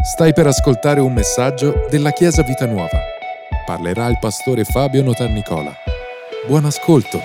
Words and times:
Stai 0.00 0.32
per 0.32 0.46
ascoltare 0.46 1.00
un 1.00 1.12
messaggio 1.12 1.86
della 1.90 2.12
Chiesa 2.12 2.44
Vita 2.44 2.66
Nuova. 2.66 3.00
Parlerà 3.66 4.06
il 4.06 4.16
pastore 4.20 4.62
Fabio 4.62 5.02
Notarnicola. 5.02 5.74
Buon 6.46 6.66
ascolto. 6.66 7.18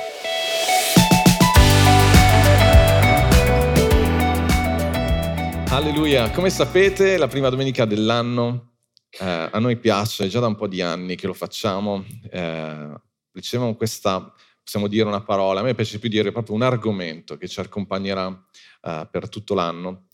Alleluia, 5.70 6.32
come 6.32 6.50
sapete 6.50 7.18
la 7.18 7.28
prima 7.28 7.50
domenica 7.50 7.86
dell'anno 7.86 8.72
eh, 9.20 9.50
a 9.52 9.60
noi 9.60 9.78
piace, 9.78 10.26
è 10.26 10.28
già 10.28 10.40
da 10.40 10.48
un 10.48 10.56
po' 10.56 10.68
di 10.68 10.82
anni 10.82 11.16
che 11.16 11.28
lo 11.28 11.34
facciamo, 11.34 12.04
eh, 12.32 12.92
riceviamo 13.34 13.76
questa, 13.76 14.34
possiamo 14.64 14.88
dire 14.88 15.08
una 15.08 15.22
parola, 15.22 15.60
a 15.60 15.64
me 15.64 15.76
piace 15.76 16.00
più 16.00 16.10
dire 16.10 16.32
proprio 16.32 16.56
un 16.56 16.64
argomento 16.64 17.38
che 17.38 17.48
ci 17.48 17.60
accompagnerà 17.60 18.36
eh, 18.82 19.08
per 19.12 19.30
tutto 19.30 19.54
l'anno. 19.54 20.08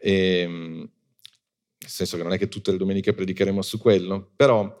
E, 0.00 0.40
ehm, 0.40 0.90
nel 1.80 1.90
senso 1.90 2.16
che 2.16 2.22
non 2.22 2.32
è 2.32 2.38
che 2.38 2.48
tutte 2.48 2.70
le 2.70 2.76
domeniche 2.76 3.14
predicheremo 3.14 3.62
su 3.62 3.78
quello, 3.78 4.32
però 4.34 4.80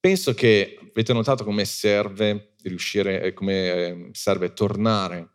penso 0.00 0.34
che 0.34 0.76
avete 0.80 1.12
notato 1.12 1.44
come 1.44 1.64
serve 1.64 2.54
riuscire, 2.62 3.22
eh, 3.22 3.32
come 3.32 3.72
ehm, 3.72 4.10
serve 4.12 4.52
tornare 4.52 5.30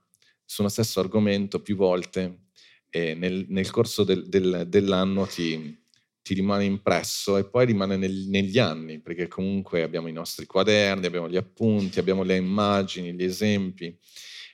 su 0.45 0.61
uno 0.61 0.69
stesso 0.69 0.99
argomento 0.99 1.61
più 1.61 1.75
volte 1.75 2.47
e 2.89 3.13
nel, 3.13 3.45
nel 3.49 3.69
corso 3.69 4.03
del, 4.03 4.27
del, 4.27 4.66
dell'anno 4.67 5.25
ti, 5.27 5.77
ti, 6.21 6.33
rimane 6.33 6.66
impresso 6.66 7.38
e 7.38 7.45
poi 7.45 7.67
rimane 7.67 7.97
nel, 7.97 8.25
negli 8.30 8.57
anni, 8.57 8.99
perché 8.99 9.27
comunque 9.27 9.83
abbiamo 9.83 10.07
i 10.07 10.11
nostri 10.11 10.45
quaderni, 10.45 11.05
abbiamo 11.05 11.30
gli 11.30 11.38
appunti, 11.38 11.99
abbiamo 11.99 12.23
le 12.23 12.35
immagini, 12.35 13.13
gli 13.13 13.23
esempi 13.23 13.95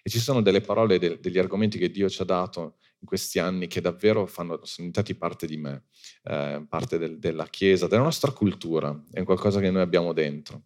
e 0.03 0.09
ci 0.09 0.20
sono 0.20 0.41
delle 0.41 0.62
parole, 0.62 0.99
de, 0.99 1.20
degli 1.20 1.40
argomenti 1.40 1.77
che 1.77 1.90
Dio 1.90 2.09
ci 2.09 2.21
ha 2.21 2.26
dato 2.26 2.77
in 2.99 3.08
questi 3.08 3.40
anni 3.40 3.67
che 3.67 3.81
davvero 3.81 4.26
fanno, 4.26 4.59
sono 4.63 4.88
diventati 4.88 5.16
parte 5.16 5.45
di 5.48 5.58
me, 5.58 5.85
eh, 6.23 6.66
parte 6.67 6.98
del, 6.98 7.20
della 7.20 7.48
Chiesa, 7.48 7.88
della 7.88 8.04
nostra 8.04 8.31
cultura, 8.31 9.04
è 9.12 9.23
qualcosa 9.23 9.59
che 9.59 9.70
noi 9.70 9.82
abbiamo 9.82 10.13
dentro. 10.13 10.63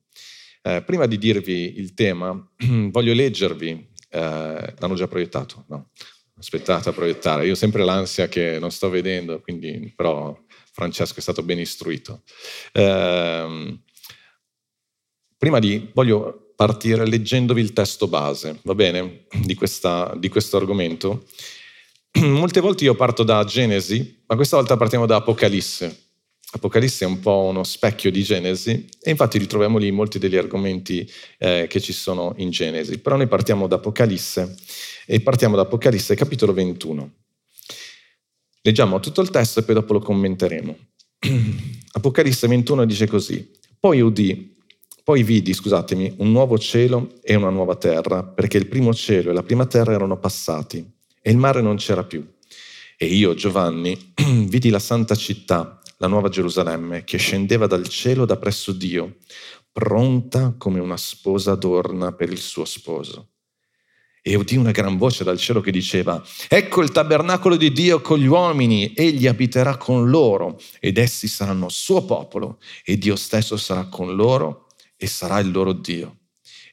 Eh, 0.61 0.83
prima 0.83 1.05
di 1.05 1.17
dirvi 1.17 1.77
il 1.79 1.93
tema, 1.93 2.31
voglio 2.91 3.13
leggervi, 3.13 3.89
eh, 4.09 4.73
l'hanno 4.77 4.95
già 4.95 5.07
proiettato, 5.07 5.65
no? 5.67 5.89
aspettate 6.37 6.89
a 6.89 6.93
proiettare. 6.93 7.45
Io 7.45 7.51
ho 7.51 7.55
sempre 7.55 7.83
l'ansia 7.83 8.27
che 8.27 8.57
non 8.59 8.71
sto 8.71 8.89
vedendo, 8.89 9.41
quindi 9.41 9.91
però 9.95 10.37
Francesco 10.71 11.19
è 11.19 11.21
stato 11.21 11.43
ben 11.43 11.59
istruito. 11.59 12.23
Eh, 12.71 13.79
prima 15.37 15.59
di, 15.59 15.89
voglio 15.93 16.53
partire 16.55 17.07
leggendovi 17.07 17.61
il 17.61 17.73
testo 17.73 18.07
base, 18.07 18.59
va 18.63 18.75
bene, 18.75 19.25
di, 19.41 19.55
questa, 19.55 20.13
di 20.17 20.29
questo 20.29 20.57
argomento. 20.57 21.25
Molte 22.19 22.59
volte 22.59 22.83
io 22.85 22.95
parto 22.95 23.23
da 23.23 23.43
Genesi, 23.43 24.23
ma 24.25 24.35
questa 24.35 24.57
volta 24.57 24.75
partiamo 24.77 25.05
da 25.05 25.17
Apocalisse. 25.17 26.07
Apocalisse 26.51 27.05
è 27.05 27.07
un 27.07 27.19
po' 27.19 27.43
uno 27.43 27.63
specchio 27.63 28.09
di 28.09 28.23
Genesi 28.23 28.87
e 28.99 29.11
infatti 29.11 29.37
ritroviamo 29.37 29.77
lì 29.77 29.91
molti 29.91 30.17
degli 30.17 30.35
argomenti 30.35 31.07
eh, 31.37 31.67
che 31.69 31.79
ci 31.79 31.93
sono 31.93 32.33
in 32.37 32.49
Genesi. 32.49 32.97
Però 32.97 33.15
noi 33.15 33.27
partiamo 33.27 33.67
da 33.67 33.75
Apocalisse 33.75 34.55
e 35.05 35.21
partiamo 35.21 35.55
da 35.55 35.61
Apocalisse 35.61 36.15
capitolo 36.15 36.51
21. 36.53 37.11
Leggiamo 38.63 38.99
tutto 38.99 39.21
il 39.21 39.29
testo 39.29 39.59
e 39.59 39.63
poi 39.63 39.75
dopo 39.75 39.93
lo 39.93 39.99
commenteremo. 39.99 40.77
Apocalisse 41.93 42.47
21 42.47 42.85
dice 42.85 43.05
così, 43.05 43.51
poi 43.79 44.01
udì, 44.01 44.57
poi 45.03 45.21
vidi, 45.21 45.53
scusatemi, 45.53 46.15
un 46.17 46.31
nuovo 46.31 46.57
cielo 46.57 47.19
e 47.21 47.35
una 47.35 47.49
nuova 47.49 47.75
terra, 47.75 48.23
perché 48.23 48.57
il 48.57 48.67
primo 48.67 48.93
cielo 48.95 49.29
e 49.29 49.33
la 49.33 49.43
prima 49.43 49.67
terra 49.67 49.93
erano 49.93 50.17
passati 50.17 50.97
e 51.21 51.31
il 51.31 51.37
mare 51.37 51.61
non 51.61 51.77
c'era 51.77 52.03
più. 52.03 52.25
E 52.97 53.05
io, 53.05 53.33
Giovanni, 53.33 54.13
vidi 54.47 54.69
la 54.69 54.79
santa 54.79 55.15
città 55.15 55.79
la 55.99 56.07
nuova 56.07 56.29
Gerusalemme, 56.29 57.03
che 57.03 57.17
scendeva 57.17 57.67
dal 57.67 57.87
cielo 57.87 58.25
da 58.25 58.37
presso 58.37 58.71
Dio, 58.71 59.17
pronta 59.71 60.55
come 60.57 60.79
una 60.79 60.97
sposa 60.97 61.51
adorna 61.51 62.13
per 62.13 62.31
il 62.31 62.37
suo 62.37 62.63
sposo. 62.63 63.31
E 64.21 64.35
udì 64.35 64.55
una 64.55 64.71
gran 64.71 64.97
voce 64.97 65.23
dal 65.23 65.37
cielo 65.37 65.59
che 65.59 65.71
diceva, 65.71 66.21
ecco 66.47 66.81
il 66.81 66.91
tabernacolo 66.91 67.57
di 67.57 67.71
Dio 67.71 67.99
con 68.01 68.17
gli 68.17 68.27
uomini, 68.27 68.93
egli 68.93 69.27
abiterà 69.27 69.75
con 69.75 70.09
loro 70.09 70.59
ed 70.79 70.97
essi 70.97 71.27
saranno 71.27 71.67
suo 71.69 72.05
popolo 72.05 72.59
e 72.83 72.97
Dio 72.97 73.15
stesso 73.15 73.57
sarà 73.57 73.85
con 73.85 74.15
loro 74.15 74.67
e 74.95 75.07
sarà 75.07 75.39
il 75.39 75.51
loro 75.51 75.73
Dio. 75.73 76.17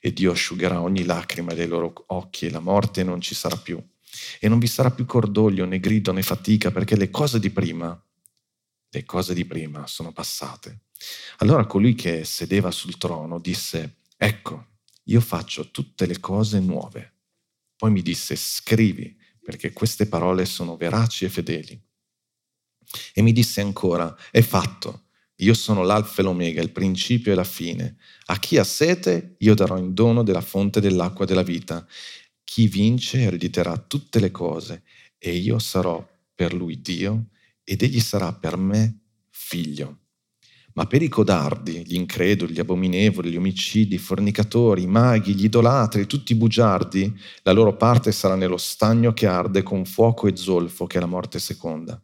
E 0.00 0.12
Dio 0.12 0.30
asciugherà 0.30 0.80
ogni 0.80 1.04
lacrima 1.04 1.52
dai 1.52 1.66
loro 1.66 1.92
occhi 2.08 2.46
e 2.46 2.50
la 2.50 2.60
morte 2.60 3.02
non 3.02 3.20
ci 3.20 3.34
sarà 3.34 3.56
più. 3.56 3.82
E 4.38 4.48
non 4.48 4.58
vi 4.58 4.66
sarà 4.66 4.90
più 4.90 5.04
cordoglio 5.04 5.64
né 5.64 5.80
grido 5.80 6.12
né 6.12 6.22
fatica 6.22 6.70
perché 6.70 6.96
le 6.96 7.10
cose 7.10 7.38
di 7.38 7.50
prima 7.50 8.00
le 8.96 9.04
cose 9.04 9.34
di 9.34 9.44
prima 9.44 9.86
sono 9.86 10.12
passate. 10.12 10.84
Allora 11.38 11.66
colui 11.66 11.94
che 11.94 12.24
sedeva 12.24 12.70
sul 12.70 12.96
trono 12.96 13.38
disse, 13.38 13.98
ecco, 14.16 14.78
io 15.04 15.20
faccio 15.20 15.70
tutte 15.70 16.06
le 16.06 16.18
cose 16.18 16.60
nuove. 16.60 17.14
Poi 17.76 17.90
mi 17.90 18.00
disse, 18.00 18.36
scrivi, 18.36 19.14
perché 19.42 19.72
queste 19.72 20.06
parole 20.06 20.46
sono 20.46 20.76
veraci 20.76 21.24
e 21.24 21.28
fedeli. 21.28 21.80
E 23.12 23.20
mi 23.20 23.32
disse 23.32 23.60
ancora, 23.60 24.16
è 24.30 24.40
fatto, 24.40 25.08
io 25.36 25.52
sono 25.52 25.82
l'alfa 25.82 26.22
e 26.22 26.24
l'omega, 26.24 26.62
il 26.62 26.72
principio 26.72 27.32
e 27.32 27.34
la 27.34 27.44
fine. 27.44 27.98
A 28.26 28.38
chi 28.38 28.56
ha 28.56 28.64
sete 28.64 29.36
io 29.40 29.54
darò 29.54 29.76
in 29.76 29.92
dono 29.92 30.22
della 30.22 30.40
fonte 30.40 30.80
dell'acqua 30.80 31.26
della 31.26 31.42
vita. 31.42 31.86
Chi 32.48 32.68
vince 32.68 33.22
erediterà 33.22 33.76
tutte 33.76 34.20
le 34.20 34.30
cose 34.30 34.84
e 35.18 35.34
io 35.34 35.58
sarò 35.58 36.06
per 36.32 36.54
lui 36.54 36.80
Dio 36.80 37.26
ed 37.64 37.82
egli 37.82 37.98
sarà 37.98 38.32
per 38.32 38.56
me 38.56 39.00
figlio. 39.30 40.02
Ma 40.74 40.86
per 40.86 41.02
i 41.02 41.08
codardi, 41.08 41.84
gli 41.84 41.96
increduli, 41.96 42.52
gli 42.52 42.60
abominevoli, 42.60 43.30
gli 43.30 43.36
omicidi, 43.36 43.96
i 43.96 43.98
fornicatori, 43.98 44.82
i 44.82 44.86
maghi, 44.86 45.34
gli 45.34 45.44
idolatri, 45.44 46.06
tutti 46.06 46.32
i 46.32 46.36
bugiardi, 46.36 47.12
la 47.42 47.50
loro 47.50 47.76
parte 47.76 48.12
sarà 48.12 48.36
nello 48.36 48.58
stagno 48.58 49.12
che 49.12 49.26
arde 49.26 49.64
con 49.64 49.84
fuoco 49.84 50.28
e 50.28 50.36
zolfo, 50.36 50.86
che 50.86 50.98
è 50.98 51.00
la 51.00 51.06
morte 51.06 51.40
seconda. 51.40 52.00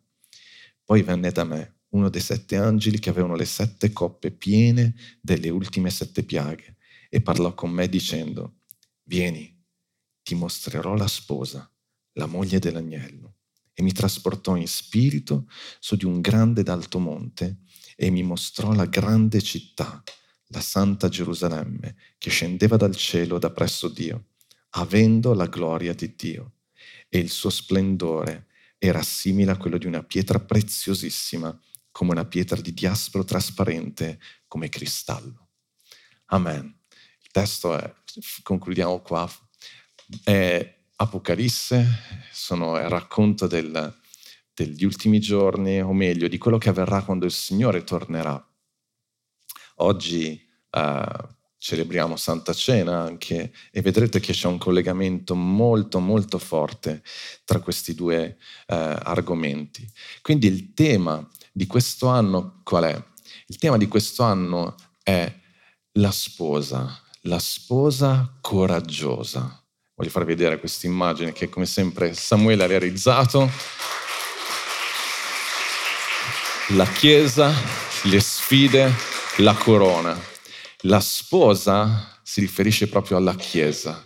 Poi 0.84 1.02
venne 1.02 1.30
da 1.30 1.44
me 1.44 1.76
uno 1.90 2.08
dei 2.08 2.20
sette 2.20 2.56
angeli 2.56 2.98
che 2.98 3.10
avevano 3.10 3.36
le 3.36 3.44
sette 3.44 3.92
coppe 3.92 4.32
piene 4.32 4.94
delle 5.20 5.50
ultime 5.50 5.88
sette 5.88 6.24
piaghe 6.24 6.78
e 7.08 7.20
parlò 7.20 7.54
con 7.54 7.70
me 7.70 7.88
dicendo, 7.88 8.56
vieni, 9.04 9.61
ti 10.22 10.34
mostrerò 10.34 10.94
la 10.94 11.08
sposa, 11.08 11.70
la 12.12 12.26
moglie 12.26 12.58
dell'agnello 12.58 13.36
e 13.74 13.82
mi 13.82 13.92
trasportò 13.92 14.56
in 14.56 14.68
spirito 14.68 15.48
su 15.80 15.96
di 15.96 16.04
un 16.04 16.20
grande 16.20 16.60
ed 16.60 16.68
alto 16.68 16.98
monte 16.98 17.58
e 17.96 18.10
mi 18.10 18.22
mostrò 18.22 18.72
la 18.72 18.86
grande 18.86 19.40
città, 19.40 20.02
la 20.48 20.60
santa 20.60 21.08
Gerusalemme, 21.08 21.96
che 22.18 22.30
scendeva 22.30 22.76
dal 22.76 22.94
cielo 22.94 23.38
da 23.38 23.50
presso 23.50 23.88
Dio, 23.88 24.28
avendo 24.70 25.34
la 25.34 25.46
gloria 25.46 25.94
di 25.94 26.14
Dio. 26.14 26.54
E 27.08 27.18
il 27.18 27.30
suo 27.30 27.50
splendore 27.50 28.46
era 28.78 29.02
simile 29.02 29.52
a 29.52 29.56
quello 29.56 29.78
di 29.78 29.86
una 29.86 30.02
pietra 30.02 30.40
preziosissima, 30.40 31.58
come 31.90 32.12
una 32.12 32.24
pietra 32.24 32.60
di 32.60 32.72
diaspro 32.72 33.24
trasparente, 33.24 34.18
come 34.46 34.68
cristallo. 34.68 35.48
Amen. 36.26 36.78
Il 37.20 37.30
testo 37.30 37.76
è, 37.76 37.94
concludiamo 38.42 39.00
qua, 39.00 39.30
è 40.24 40.80
Apocalisse, 40.96 41.86
sono 42.32 42.78
il 42.78 42.88
racconto 42.88 43.46
del, 43.46 43.94
degli 44.54 44.84
ultimi 44.84 45.20
giorni, 45.20 45.80
o 45.80 45.92
meglio, 45.92 46.28
di 46.28 46.38
quello 46.38 46.58
che 46.58 46.68
avverrà 46.68 47.02
quando 47.02 47.24
il 47.24 47.32
Signore 47.32 47.84
tornerà. 47.84 48.44
Oggi 49.76 50.40
uh, 50.70 51.28
celebriamo 51.58 52.16
Santa 52.16 52.52
Cena 52.52 53.00
anche 53.00 53.52
e 53.70 53.80
vedrete 53.82 54.20
che 54.20 54.32
c'è 54.32 54.48
un 54.48 54.58
collegamento 54.58 55.34
molto 55.34 55.98
molto 55.98 56.38
forte 56.38 57.02
tra 57.44 57.60
questi 57.60 57.94
due 57.94 58.36
uh, 58.66 58.74
argomenti. 58.74 59.88
Quindi 60.20 60.46
il 60.46 60.72
tema 60.74 61.26
di 61.52 61.66
questo 61.66 62.08
anno 62.08 62.60
qual 62.62 62.84
è? 62.84 63.04
Il 63.46 63.58
tema 63.58 63.76
di 63.76 63.88
questo 63.88 64.22
anno 64.22 64.74
è 65.02 65.32
la 65.92 66.10
sposa, 66.10 67.00
la 67.22 67.38
sposa 67.38 68.38
coraggiosa. 68.40 69.61
Voglio 69.94 70.08
farvi 70.08 70.34
vedere 70.34 70.58
questa 70.58 70.86
immagine 70.86 71.32
che 71.32 71.50
come 71.50 71.66
sempre 71.66 72.14
Samuele 72.14 72.64
ha 72.64 72.66
realizzato. 72.66 73.50
La 76.70 76.86
chiesa, 76.86 77.52
le 78.04 78.20
sfide, 78.20 78.90
la 79.38 79.54
corona. 79.54 80.18
La 80.84 81.00
sposa 81.00 82.18
si 82.22 82.40
riferisce 82.40 82.88
proprio 82.88 83.18
alla 83.18 83.34
chiesa 83.34 84.02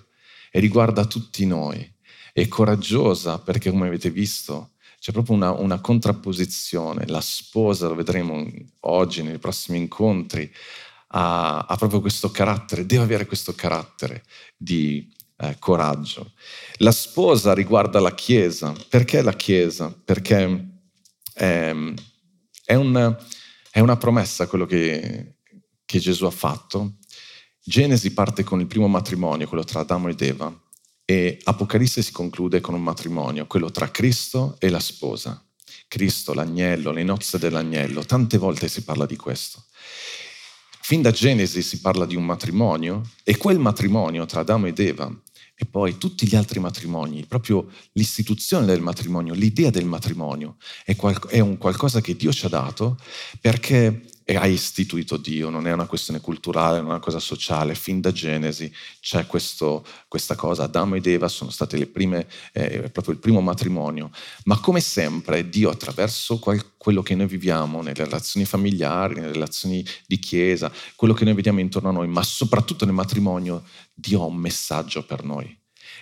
e 0.50 0.58
riguarda 0.58 1.04
tutti 1.04 1.46
noi. 1.46 1.88
È 2.32 2.48
coraggiosa 2.48 3.38
perché 3.38 3.70
come 3.70 3.86
avete 3.86 4.10
visto 4.10 4.72
c'è 4.98 5.12
proprio 5.12 5.36
una, 5.36 5.52
una 5.52 5.80
contrapposizione. 5.80 7.06
La 7.06 7.20
sposa, 7.20 7.86
lo 7.86 7.94
vedremo 7.94 8.44
oggi 8.80 9.22
nei 9.22 9.38
prossimi 9.38 9.78
incontri, 9.78 10.52
ha, 11.08 11.58
ha 11.58 11.76
proprio 11.76 12.00
questo 12.00 12.32
carattere, 12.32 12.86
deve 12.86 13.04
avere 13.04 13.26
questo 13.26 13.54
carattere 13.54 14.24
di 14.56 15.14
eh, 15.38 15.56
coraggio. 15.58 16.32
La 16.78 16.92
sposa 16.92 17.52
riguarda 17.54 18.00
la 18.00 18.14
Chiesa. 18.14 18.74
Perché 18.88 19.22
la 19.22 19.34
Chiesa? 19.34 19.94
Perché 20.04 20.68
ehm, 21.34 21.94
È, 22.64 22.74
un, 22.74 23.16
è 23.70 23.80
una 23.80 23.96
promessa 23.96 24.48
quello 24.48 24.66
che, 24.66 25.36
che 25.84 25.98
Gesù 26.00 26.24
ha 26.24 26.30
fatto. 26.30 26.96
Genesi 27.62 28.12
parte 28.12 28.42
con 28.42 28.60
il 28.60 28.66
primo 28.66 28.88
matrimonio, 28.88 29.46
quello 29.46 29.64
tra 29.64 29.80
Adamo 29.80 30.08
ed 30.08 30.20
Eva, 30.20 30.52
e 31.04 31.38
Apocalisse 31.44 32.02
si 32.02 32.12
conclude 32.12 32.60
con 32.60 32.74
un 32.74 32.82
matrimonio, 32.82 33.46
quello 33.46 33.70
tra 33.70 33.90
Cristo 33.90 34.56
e 34.58 34.68
la 34.68 34.80
sposa. 34.80 35.40
Cristo, 35.88 36.34
l'agnello, 36.34 36.90
le 36.90 37.04
nozze 37.04 37.38
dell'agnello, 37.38 38.04
tante 38.04 38.38
volte 38.38 38.66
si 38.68 38.82
parla 38.82 39.06
di 39.06 39.16
questo. 39.16 39.64
Fin 40.80 41.02
da 41.02 41.10
Genesi 41.10 41.62
si 41.62 41.80
parla 41.80 42.06
di 42.06 42.16
un 42.16 42.24
matrimonio 42.24 43.02
e 43.24 43.36
quel 43.36 43.58
matrimonio 43.58 44.26
tra 44.26 44.40
Adamo 44.40 44.66
ed 44.66 44.78
Eva 44.78 45.12
e 45.58 45.64
poi 45.64 45.96
tutti 45.96 46.26
gli 46.26 46.36
altri 46.36 46.60
matrimoni, 46.60 47.24
proprio 47.26 47.68
l'istituzione 47.92 48.66
del 48.66 48.82
matrimonio, 48.82 49.32
l'idea 49.32 49.70
del 49.70 49.86
matrimonio 49.86 50.56
è, 50.84 50.94
qual- 50.96 51.26
è 51.28 51.40
un 51.40 51.56
qualcosa 51.56 52.02
che 52.02 52.14
Dio 52.14 52.30
ci 52.32 52.44
ha 52.44 52.50
dato 52.50 52.98
perché 53.40 54.02
ha 54.34 54.46
istituito 54.46 55.16
Dio, 55.16 55.50
non 55.50 55.68
è 55.68 55.72
una 55.72 55.86
questione 55.86 56.20
culturale, 56.20 56.78
non 56.78 56.86
è 56.86 56.90
una 56.90 56.98
cosa 56.98 57.20
sociale, 57.20 57.76
fin 57.76 58.00
da 58.00 58.10
Genesi 58.10 58.72
c'è 59.00 59.26
questo, 59.26 59.86
questa 60.08 60.34
cosa, 60.34 60.64
Adamo 60.64 60.96
ed 60.96 61.06
Eva 61.06 61.28
sono 61.28 61.50
state 61.50 61.76
le 61.76 61.86
prime, 61.86 62.26
eh, 62.52 62.90
proprio 62.90 63.14
il 63.14 63.20
primo 63.20 63.40
matrimonio, 63.40 64.10
ma 64.44 64.58
come 64.58 64.80
sempre 64.80 65.48
Dio 65.48 65.70
attraverso 65.70 66.40
qual- 66.40 66.76
quello 66.76 67.02
che 67.02 67.14
noi 67.14 67.26
viviamo 67.26 67.82
nelle 67.82 68.04
relazioni 68.04 68.44
familiari, 68.46 69.14
nelle 69.14 69.32
relazioni 69.32 69.84
di 70.06 70.18
chiesa, 70.18 70.72
quello 70.96 71.14
che 71.14 71.24
noi 71.24 71.34
vediamo 71.34 71.60
intorno 71.60 71.90
a 71.90 71.92
noi, 71.92 72.08
ma 72.08 72.22
soprattutto 72.22 72.84
nel 72.84 72.94
matrimonio, 72.94 73.62
Dio 73.94 74.22
ha 74.22 74.26
un 74.26 74.36
messaggio 74.36 75.04
per 75.04 75.22
noi. 75.22 75.56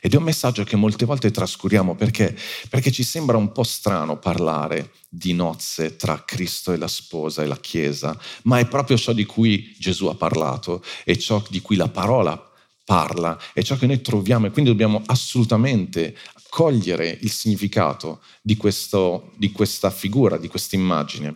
Ed 0.05 0.13
è 0.13 0.19
un 0.19 0.23
messaggio 0.25 0.65
che 0.65 0.77
molte 0.77 1.07
volte 1.07 1.31
trascuriamo 1.31 1.95
perché, 1.95 2.37
perché 2.69 2.93
ci 2.93 3.03
sembra 3.03 3.39
un 3.39 3.53
po' 3.53 3.63
strano 3.63 4.19
parlare 4.19 4.91
di 5.09 5.33
nozze 5.33 5.97
tra 5.97 6.25
Cristo 6.27 6.75
e 6.75 6.77
la 6.77 6.89
sposa 6.89 7.43
e 7.43 7.47
la 7.47 7.59
Chiesa, 7.59 8.15
ma 8.43 8.59
è 8.59 8.67
proprio 8.67 8.99
ciò 8.99 9.15
di 9.15 9.25
cui 9.25 9.75
Gesù 9.79 10.05
ha 10.09 10.15
parlato 10.15 10.85
e 11.05 11.19
ciò 11.19 11.43
di 11.49 11.63
cui 11.63 11.77
la 11.77 11.89
parola 11.89 12.39
parla, 12.85 13.41
è 13.55 13.63
ciò 13.63 13.77
che 13.77 13.87
noi 13.87 14.03
troviamo 14.03 14.45
e 14.45 14.51
quindi 14.51 14.71
dobbiamo 14.71 15.01
assolutamente 15.07 16.15
cogliere 16.51 17.19
il 17.23 17.31
significato 17.31 18.21
di, 18.43 18.59
questo, 18.59 19.33
di 19.37 19.53
questa 19.53 19.89
figura, 19.89 20.37
di 20.37 20.49
questa 20.49 20.77
immagine. 20.77 21.35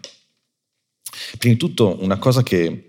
Prima 1.39 1.55
di 1.55 1.59
tutto 1.59 1.97
una 2.03 2.19
cosa 2.19 2.43
che 2.43 2.88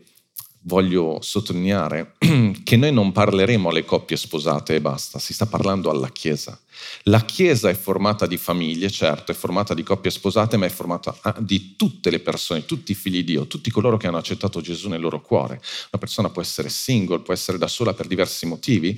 voglio 0.70 1.18
sottolineare 1.22 2.14
che 2.64 2.78
noi 2.78 2.94
non 2.94 3.12
parleremo 3.12 3.70
alle 3.70 3.84
coppie 3.84 4.16
sposate 4.16 4.76
e 4.76 4.82
basta, 4.82 5.18
si 5.18 5.34
sta 5.34 5.48
parlando 5.48 5.90
alla 5.90 6.10
Chiesa. 6.10 6.58
La 7.04 7.26
Chiesa 7.26 7.70
è 7.70 7.74
formata 7.74 8.26
di 8.26 8.38
famiglie, 8.38 8.90
certo, 8.90 9.32
è 9.32 9.36
formata 9.36 9.74
di 9.74 9.84
coppie 9.84 10.12
sposate, 10.12 10.58
ma 10.58 10.66
è 10.66 10.70
formata 10.70 11.18
ah, 11.22 11.36
di 11.40 11.76
tutte 11.76 12.10
le 12.10 12.20
persone, 12.20 12.66
tutti 12.66 12.92
i 12.92 12.96
figli 12.96 13.18
di 13.18 13.24
Dio, 13.26 13.48
tutti 13.48 13.72
coloro 13.72 13.98
che 13.98 14.08
hanno 14.08 14.18
accettato 14.18 14.62
Gesù 14.62 14.88
nel 14.88 15.02
loro 15.02 15.20
cuore. 15.22 15.56
Una 15.56 16.00
persona 16.00 16.30
può 16.30 16.42
essere 16.42 16.70
single, 16.70 17.20
può 17.20 17.34
essere 17.34 17.58
da 17.58 17.68
sola 17.68 17.94
per 17.94 18.08
diversi 18.08 18.46
motivi. 18.46 18.98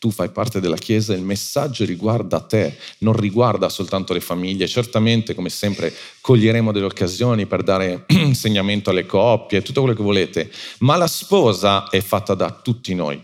Tu 0.00 0.10
fai 0.10 0.30
parte 0.30 0.60
della 0.60 0.78
Chiesa, 0.78 1.12
il 1.12 1.20
messaggio 1.20 1.84
riguarda 1.84 2.40
te, 2.40 2.78
non 3.00 3.12
riguarda 3.12 3.68
soltanto 3.68 4.14
le 4.14 4.20
famiglie. 4.20 4.66
Certamente, 4.66 5.34
come 5.34 5.50
sempre, 5.50 5.94
coglieremo 6.22 6.72
delle 6.72 6.86
occasioni 6.86 7.44
per 7.44 7.62
dare 7.62 8.06
insegnamento 8.08 8.88
alle 8.88 9.04
coppie, 9.04 9.60
tutto 9.60 9.82
quello 9.82 9.94
che 9.94 10.02
volete, 10.02 10.50
ma 10.78 10.96
la 10.96 11.06
sposa 11.06 11.90
è 11.90 12.00
fatta 12.00 12.32
da 12.32 12.50
tutti 12.50 12.94
noi, 12.94 13.22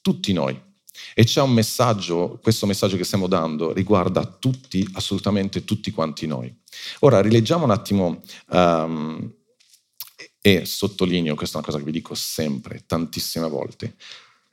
tutti 0.00 0.32
noi. 0.32 0.56
E 1.12 1.24
c'è 1.24 1.42
un 1.42 1.52
messaggio, 1.52 2.38
questo 2.40 2.66
messaggio 2.66 2.96
che 2.96 3.02
stiamo 3.02 3.26
dando 3.26 3.72
riguarda 3.72 4.24
tutti, 4.24 4.88
assolutamente 4.92 5.64
tutti 5.64 5.90
quanti 5.90 6.28
noi. 6.28 6.56
Ora 7.00 7.20
rileggiamo 7.20 7.64
un 7.64 7.72
attimo 7.72 8.22
um, 8.50 9.34
e 10.40 10.64
sottolineo, 10.64 11.34
questa 11.34 11.56
è 11.56 11.58
una 11.58 11.66
cosa 11.66 11.78
che 11.78 11.84
vi 11.84 11.98
dico 11.98 12.14
sempre, 12.14 12.84
tantissime 12.86 13.48
volte, 13.48 13.96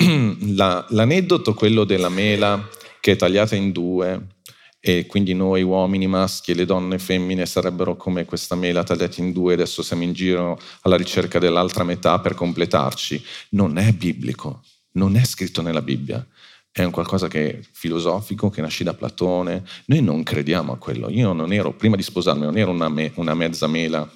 La, 0.56 0.86
l'aneddoto, 0.90 1.54
quello 1.54 1.84
della 1.84 2.10
mela 2.10 2.68
che 3.00 3.14
è 3.14 3.16
tagliata 3.16 3.56
in 3.56 3.72
due 3.72 4.28
e 4.80 5.06
quindi 5.06 5.34
noi 5.34 5.62
uomini 5.62 6.08
maschi 6.08 6.52
e 6.52 6.56
le 6.56 6.66
donne 6.66 7.00
femmine 7.00 7.46
sarebbero 7.46 7.96
come 7.96 8.26
questa 8.26 8.56
mela 8.56 8.84
tagliata 8.84 9.22
in 9.22 9.32
due, 9.32 9.54
adesso 9.54 9.82
siamo 9.82 10.04
in 10.04 10.14
giro 10.14 10.60
alla 10.82 10.98
ricerca 10.98 11.40
dell'altra 11.40 11.84
metà 11.84 12.20
per 12.20 12.34
completarci, 12.34 13.24
non 13.50 13.78
è 13.78 13.94
biblico, 13.94 14.64
non 14.94 15.16
è 15.16 15.24
scritto 15.24 15.62
nella 15.62 15.82
Bibbia 15.82 16.26
è 16.76 16.84
un 16.84 16.90
qualcosa 16.90 17.28
che 17.28 17.52
è 17.52 17.60
filosofico, 17.72 18.50
che 18.50 18.62
nasce 18.62 18.84
da 18.84 18.96
Platone. 18.96 19.64
Noi 19.86 20.02
non 20.02 20.24
crediamo 20.24 20.74
a 20.74 20.78
quello. 20.78 21.08
Io 21.12 21.32
non 21.32 21.54
ero, 21.54 21.72
prima 21.74 21.96
di 21.96 22.02
sposarmi, 22.02 22.42
non 22.42 22.58
ero 22.58 22.72
una, 22.72 22.90
me, 22.90 23.12
una 23.14 23.36
mezza 23.36 23.68
mela 23.68 24.10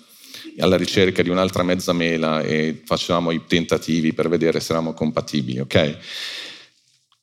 alla 0.59 0.77
ricerca 0.77 1.21
di 1.21 1.29
un'altra 1.29 1.63
mezza 1.63 1.93
mela 1.93 2.41
e 2.41 2.81
facevamo 2.83 3.31
i 3.31 3.43
tentativi 3.47 4.13
per 4.13 4.29
vedere 4.29 4.59
se 4.59 4.71
eravamo 4.71 4.93
compatibili, 4.93 5.59
ok? 5.59 5.97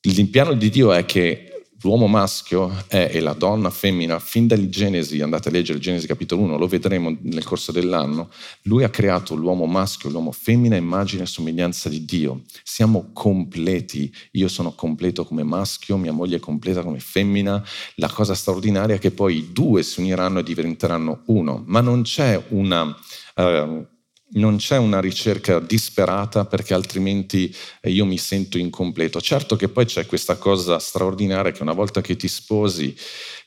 Il 0.02 0.12
di 0.58 0.70
Dio 0.70 0.92
è 0.92 1.04
che 1.04 1.53
l'uomo 1.84 2.06
maschio 2.06 2.84
è, 2.88 3.10
e 3.12 3.20
la 3.20 3.34
donna 3.34 3.68
femmina, 3.68 4.18
fin 4.18 4.46
dal 4.46 4.68
Genesi, 4.68 5.20
andate 5.20 5.50
a 5.50 5.52
leggere 5.52 5.78
Genesi 5.78 6.06
capitolo 6.06 6.42
1, 6.42 6.56
lo 6.56 6.66
vedremo 6.66 7.14
nel 7.20 7.44
corso 7.44 7.72
dell'anno, 7.72 8.30
lui 8.62 8.84
ha 8.84 8.88
creato 8.88 9.34
l'uomo 9.34 9.66
maschio, 9.66 10.08
l'uomo 10.08 10.32
femmina, 10.32 10.76
immagine 10.76 11.24
e 11.24 11.26
somiglianza 11.26 11.88
di 11.88 12.04
Dio. 12.04 12.42
Siamo 12.62 13.10
completi, 13.12 14.12
io 14.32 14.48
sono 14.48 14.72
completo 14.72 15.24
come 15.24 15.42
maschio, 15.42 15.98
mia 15.98 16.12
moglie 16.12 16.36
è 16.36 16.40
completa 16.40 16.82
come 16.82 17.00
femmina, 17.00 17.62
la 17.96 18.08
cosa 18.08 18.34
straordinaria 18.34 18.96
è 18.96 18.98
che 18.98 19.10
poi 19.10 19.36
i 19.36 19.52
due 19.52 19.82
si 19.82 20.00
uniranno 20.00 20.38
e 20.38 20.42
diventeranno 20.42 21.22
uno, 21.26 21.62
ma 21.66 21.80
non 21.80 22.02
c'è 22.02 22.42
una... 22.48 22.96
Uh, 23.36 23.92
non 24.34 24.56
c'è 24.56 24.76
una 24.76 25.00
ricerca 25.00 25.60
disperata 25.60 26.44
perché 26.44 26.74
altrimenti 26.74 27.54
io 27.84 28.04
mi 28.04 28.18
sento 28.18 28.58
incompleto. 28.58 29.20
Certo 29.20 29.56
che 29.56 29.68
poi 29.68 29.84
c'è 29.84 30.06
questa 30.06 30.36
cosa 30.36 30.78
straordinaria 30.78 31.52
che 31.52 31.62
una 31.62 31.72
volta 31.72 32.00
che 32.00 32.16
ti 32.16 32.28
sposi 32.28 32.96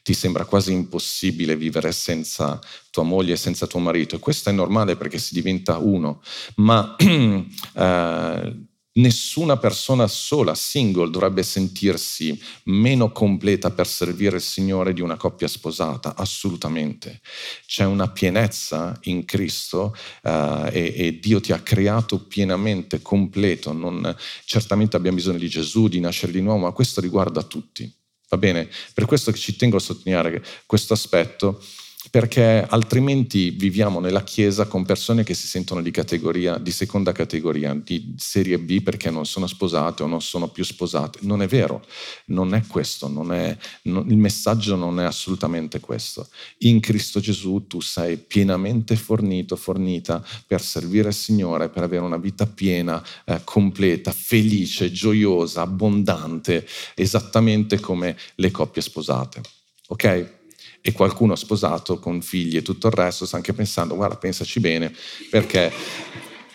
ti 0.04 0.14
sembra 0.14 0.46
quasi 0.46 0.72
impossibile 0.72 1.58
vivere 1.58 1.92
senza 1.92 2.60
tua 2.90 3.04
moglie 3.04 3.36
senza 3.36 3.68
tuo 3.68 3.80
marito 3.80 4.16
e 4.16 4.20
questo 4.20 4.50
è 4.50 4.54
normale 4.54 4.96
perché 4.96 5.18
si 5.18 5.34
diventa 5.34 5.78
uno, 5.78 6.22
ma 6.56 6.96
eh, 6.98 8.56
Nessuna 8.98 9.58
persona 9.58 10.08
sola, 10.08 10.56
single, 10.56 11.12
dovrebbe 11.12 11.44
sentirsi 11.44 12.40
meno 12.66 13.12
completa 13.12 13.70
per 13.70 13.86
servire 13.86 14.38
il 14.38 14.42
Signore 14.42 14.92
di 14.92 15.02
una 15.02 15.18
coppia 15.18 15.48
sposata, 15.48 16.16
assolutamente. 16.16 17.22
C'è 17.68 17.86
una 17.86 18.10
pienezza 18.10 18.98
in 19.04 19.24
Cristo 19.26 19.96
uh, 20.24 20.66
e, 20.72 20.94
e, 20.96 21.20
Dio 21.20 21.40
ti 21.40 21.52
ha 21.52 21.60
creato 21.60 22.26
pienamente, 22.26 23.02
completo. 23.02 23.72
Non, 23.72 24.16
certamente 24.46 24.96
abbiamo 24.96 25.18
bisogno 25.18 25.38
di 25.38 25.50
Gesù, 25.50 25.88
di 25.88 26.00
nascere 26.00 26.32
di 26.32 26.42
nuovo, 26.42 26.66
ma 26.66 26.72
questo 26.72 27.00
riguarda 27.00 27.44
tutti. 27.44 27.92
Va 28.30 28.38
bene? 28.38 28.68
Per 28.94 29.06
questo 29.06 29.32
ci 29.32 29.56
tengo 29.56 29.78
a 29.78 29.80
sottolineare 29.80 30.44
questo 30.66 30.94
aspetto 30.94 31.62
perché 32.10 32.66
altrimenti 32.68 33.50
viviamo 33.50 34.00
nella 34.00 34.24
Chiesa 34.24 34.66
con 34.66 34.86
persone 34.86 35.24
che 35.24 35.34
si 35.34 35.48
sentono 35.48 35.82
di 35.82 35.92
categoria, 35.92 36.58
di 36.58 36.72
seconda 36.72 37.12
categoria, 37.12 37.74
di 37.74 38.14
serie 38.18 38.58
B 38.60 38.82
perché 38.82 39.10
non 39.10 39.26
sono 39.26 39.48
sposate 39.48 40.04
o 40.04 40.08
non 40.08 40.22
sono 40.22 40.48
più 40.48 40.64
sposate. 40.64 41.20
Non 41.22 41.42
è 41.42 41.48
vero, 41.48 41.86
non 42.26 42.54
è 42.54 42.66
questo, 42.68 43.08
non 43.08 43.34
è, 43.34 43.56
non, 43.84 44.10
il 44.10 44.18
messaggio 44.18 44.76
non 44.76 45.00
è 45.00 45.04
assolutamente 45.04 45.80
questo. 45.80 46.28
In 46.60 46.80
Cristo 46.80 47.20
Gesù 47.20 47.66
tu 47.68 47.82
sei 47.82 48.18
pienamente 48.18 48.96
fornito, 48.96 49.56
fornita 49.56 50.24
per 50.46 50.62
servire 50.62 51.10
il 51.10 51.14
Signore, 51.14 51.70
per 51.70 51.84
avere 51.84 52.04
una 52.04 52.18
vita 52.18 52.46
piena, 52.46 53.04
eh, 53.26 53.42
completa, 53.44 54.12
felice, 54.12 54.92
gioiosa, 54.92 55.62
abbondante, 55.62 56.68
esattamente 56.96 57.80
come 57.80 58.18
le 58.36 58.52
coppie 58.52 58.82
sposate. 58.82 59.42
Ok? 59.88 60.37
E 60.82 60.92
qualcuno 60.92 61.36
sposato 61.36 62.00
con 62.00 62.22
figli 62.22 62.58
e 62.58 62.62
tutto 62.62 62.88
il 62.88 62.94
resto 62.94 63.26
sta 63.26 63.38
anche 63.38 63.54
pensando, 63.54 63.96
guarda, 63.96 64.16
pensaci 64.16 64.60
bene, 64.60 64.94
perché... 65.30 65.72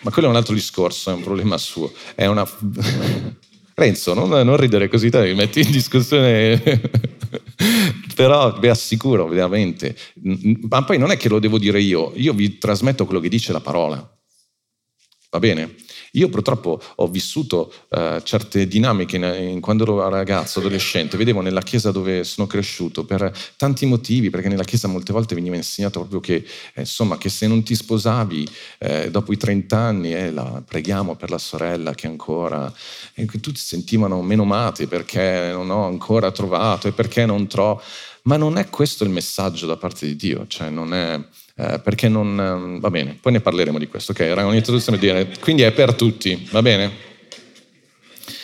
Ma 0.01 0.11
quello 0.11 0.27
è 0.27 0.31
un 0.31 0.35
altro 0.35 0.53
discorso, 0.53 1.11
è 1.11 1.13
un 1.13 1.23
problema 1.23 1.57
suo. 1.57 1.93
È 2.13 2.25
una... 2.25 2.45
Renzo, 3.75 4.13
non, 4.13 4.29
non 4.29 4.57
ridere 4.57 4.89
così, 4.89 5.09
te 5.09 5.21
mi 5.21 5.33
metti 5.33 5.61
in 5.61 5.71
discussione... 5.71 6.61
Però 8.15 8.59
vi 8.59 8.67
assicuro, 8.67 9.27
veramente, 9.27 9.97
ma 10.67 10.83
poi 10.83 10.99
non 10.99 11.09
è 11.09 11.17
che 11.17 11.29
lo 11.29 11.39
devo 11.39 11.57
dire 11.57 11.81
io, 11.81 12.11
io 12.15 12.33
vi 12.33 12.59
trasmetto 12.59 13.05
quello 13.05 13.19
che 13.19 13.29
dice 13.29 13.51
la 13.51 13.59
parola. 13.59 14.07
Va 15.31 15.39
bene? 15.39 15.73
Io 16.15 16.29
purtroppo 16.29 16.79
ho 16.95 17.07
vissuto 17.07 17.73
uh, 17.89 18.21
certe 18.21 18.67
dinamiche 18.67 19.15
in, 19.15 19.23
in, 19.23 19.59
quando 19.61 19.83
ero 19.83 20.07
ragazzo, 20.09 20.59
adolescente, 20.59 21.17
vedevo 21.17 21.41
nella 21.41 21.61
chiesa 21.61 21.89
dove 21.91 22.23
sono 22.23 22.45
cresciuto 22.45 23.03
per 23.03 23.35
tanti 23.57 23.87
motivi, 23.87 24.29
perché 24.29 24.47
nella 24.47 24.63
chiesa 24.63 24.87
molte 24.87 25.11
volte 25.11 25.33
veniva 25.33 25.55
insegnato 25.55 26.01
proprio 26.01 26.19
che, 26.19 26.45
eh, 26.75 26.81
insomma, 26.81 27.17
che 27.17 27.29
se 27.29 27.47
non 27.47 27.63
ti 27.63 27.73
sposavi 27.73 28.47
eh, 28.77 29.09
dopo 29.09 29.33
i 29.33 29.37
30 29.37 29.75
anni, 29.75 30.13
eh, 30.13 30.31
la, 30.31 30.61
preghiamo 30.63 31.15
per 31.15 31.31
la 31.31 31.39
sorella 31.39 31.95
che 31.95 32.05
ancora, 32.05 32.71
tutti 33.41 33.59
sentivano 33.59 34.21
menomati 34.21 34.85
perché 34.85 35.49
non 35.51 35.71
ho 35.71 35.85
ancora 35.85 36.31
trovato 36.31 36.87
e 36.87 36.91
perché 36.91 37.25
non 37.25 37.47
trovo. 37.47 37.81
Ma 38.25 38.37
non 38.37 38.57
è 38.57 38.69
questo 38.69 39.03
il 39.03 39.09
messaggio 39.09 39.65
da 39.65 39.77
parte 39.77 40.05
di 40.05 40.15
Dio, 40.15 40.45
cioè 40.47 40.69
non 40.69 40.93
è 40.93 41.19
eh, 41.55 41.79
perché 41.83 42.07
non... 42.09 42.39
Ehm, 42.39 42.79
va 42.79 42.89
bene, 42.89 43.17
poi 43.19 43.33
ne 43.33 43.41
parleremo 43.41 43.77
di 43.77 43.87
questo, 43.87 44.11
ok? 44.11 44.19
Era 44.21 44.45
un'introduzione 44.45 44.97
dire, 44.97 45.31
quindi 45.39 45.61
è 45.61 45.71
per 45.71 45.93
tutti, 45.93 46.47
va 46.51 46.61
bene? 46.61 47.11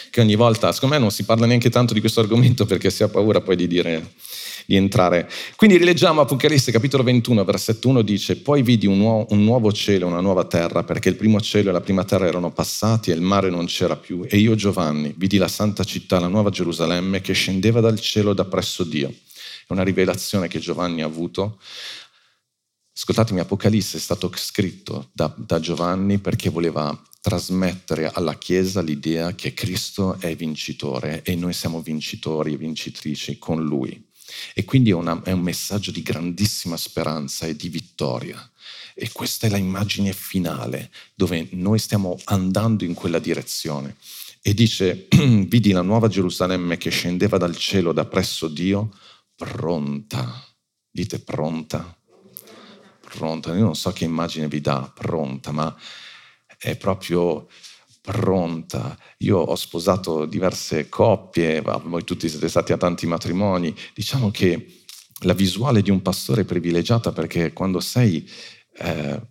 Che 0.09 0.21
ogni 0.21 0.35
volta, 0.35 0.71
secondo 0.71 0.95
me 0.95 1.01
non 1.01 1.11
si 1.11 1.23
parla 1.23 1.45
neanche 1.45 1.69
tanto 1.69 1.93
di 1.93 1.99
questo 1.99 2.19
argomento 2.19 2.65
perché 2.65 2.89
si 2.89 3.03
ha 3.03 3.09
paura 3.09 3.41
poi 3.41 3.55
di 3.55 3.67
dire 3.67 4.11
di 4.69 4.75
entrare. 4.75 5.27
Quindi 5.55 5.77
rileggiamo 5.77 6.21
Apocalisse 6.21 6.71
capitolo 6.71 7.01
21, 7.01 7.43
versetto 7.43 7.89
1 7.89 8.03
dice, 8.03 8.35
poi 8.35 8.61
vidi 8.61 8.85
un, 8.85 8.99
nuovo, 8.99 9.25
un 9.31 9.43
nuovo 9.43 9.71
cielo 9.71 10.05
e 10.05 10.09
una 10.09 10.21
nuova 10.21 10.43
terra, 10.43 10.83
perché 10.83 11.09
il 11.09 11.15
primo 11.15 11.41
cielo 11.41 11.69
e 11.69 11.71
la 11.71 11.81
prima 11.81 12.03
terra 12.03 12.27
erano 12.27 12.51
passati 12.51 13.09
e 13.09 13.15
il 13.15 13.21
mare 13.21 13.49
non 13.49 13.65
c'era 13.65 13.95
più. 13.95 14.23
E 14.29 14.37
io, 14.37 14.53
Giovanni, 14.53 15.11
vidi 15.17 15.37
la 15.37 15.47
santa 15.47 15.83
città, 15.83 16.19
la 16.19 16.27
nuova 16.27 16.51
Gerusalemme, 16.51 17.19
che 17.19 17.33
scendeva 17.33 17.79
dal 17.79 17.99
cielo 17.99 18.35
da 18.35 18.45
presso 18.45 18.83
Dio. 18.83 19.09
È 19.09 19.73
una 19.73 19.81
rivelazione 19.81 20.47
che 20.47 20.59
Giovanni 20.59 21.01
ha 21.01 21.05
avuto 21.05 21.57
Ascoltatemi, 23.01 23.39
Apocalisse 23.39 23.95
è 23.95 23.99
stato 24.01 24.29
scritto 24.35 25.09
da, 25.13 25.33
da, 25.37 25.61
Giovanni 25.61 26.19
perché 26.19 26.49
voleva 26.49 27.01
trasmettere 27.21 28.11
alla 28.11 28.37
Chiesa 28.37 28.81
l'idea 28.81 29.33
che 29.35 29.53
Cristo 29.53 30.19
è 30.19 30.35
vincitore 30.35 31.23
e 31.23 31.35
noi 31.35 31.53
siamo 31.53 31.81
vincitori 31.81 32.53
e 32.53 32.57
vincitrici 32.57 33.37
con 33.37 33.63
Lui. 33.63 34.05
E 34.53 34.65
quindi 34.65 34.89
è, 34.89 34.93
una, 34.93 35.21
è 35.23 35.31
un 35.31 35.39
messaggio 35.39 35.91
di 35.91 36.01
grandissima 36.01 36.75
speranza 36.75 37.45
e 37.45 37.55
di 37.55 37.69
vittoria. 37.69 38.37
E 38.93 39.09
questa 39.13 39.47
è 39.47 39.49
la 39.49 39.55
immagine 39.55 40.11
finale 40.11 40.91
dove 41.15 41.47
noi 41.51 41.79
stiamo 41.79 42.19
andando 42.25 42.83
in 42.83 42.95
quella 42.95 43.19
direzione. 43.19 43.95
E 44.41 44.53
dice, 44.53 45.07
vidi 45.47 45.71
la 45.71 45.83
nuova 45.83 46.09
Gerusalemme 46.09 46.75
che 46.75 46.89
scendeva 46.89 47.37
dal 47.37 47.55
cielo 47.55 47.93
da 47.93 48.03
presso 48.03 48.49
Dio, 48.49 48.93
pronta. 49.37 50.45
Dite 50.91 51.19
pronta 51.19 51.93
pronta, 53.13 53.53
io 53.55 53.63
non 53.63 53.75
so 53.75 53.91
che 53.91 54.05
immagine 54.05 54.47
vi 54.47 54.61
dà 54.61 54.91
pronta, 54.93 55.51
ma 55.51 55.75
è 56.57 56.77
proprio 56.77 57.47
pronta. 58.01 58.97
Io 59.19 59.37
ho 59.37 59.55
sposato 59.55 60.25
diverse 60.25 60.89
coppie, 60.89 61.61
voi 61.61 62.03
tutti 62.03 62.29
siete 62.29 62.49
stati 62.49 62.71
a 62.73 62.77
tanti 62.77 63.07
matrimoni, 63.07 63.75
diciamo 63.93 64.31
che 64.31 64.83
la 65.23 65.33
visuale 65.33 65.81
di 65.81 65.89
un 65.89 66.01
pastore 66.01 66.41
è 66.41 66.45
privilegiata 66.45 67.11
perché 67.11 67.51
quando 67.51 67.79
sei 67.79 68.27
eh, 68.77 69.21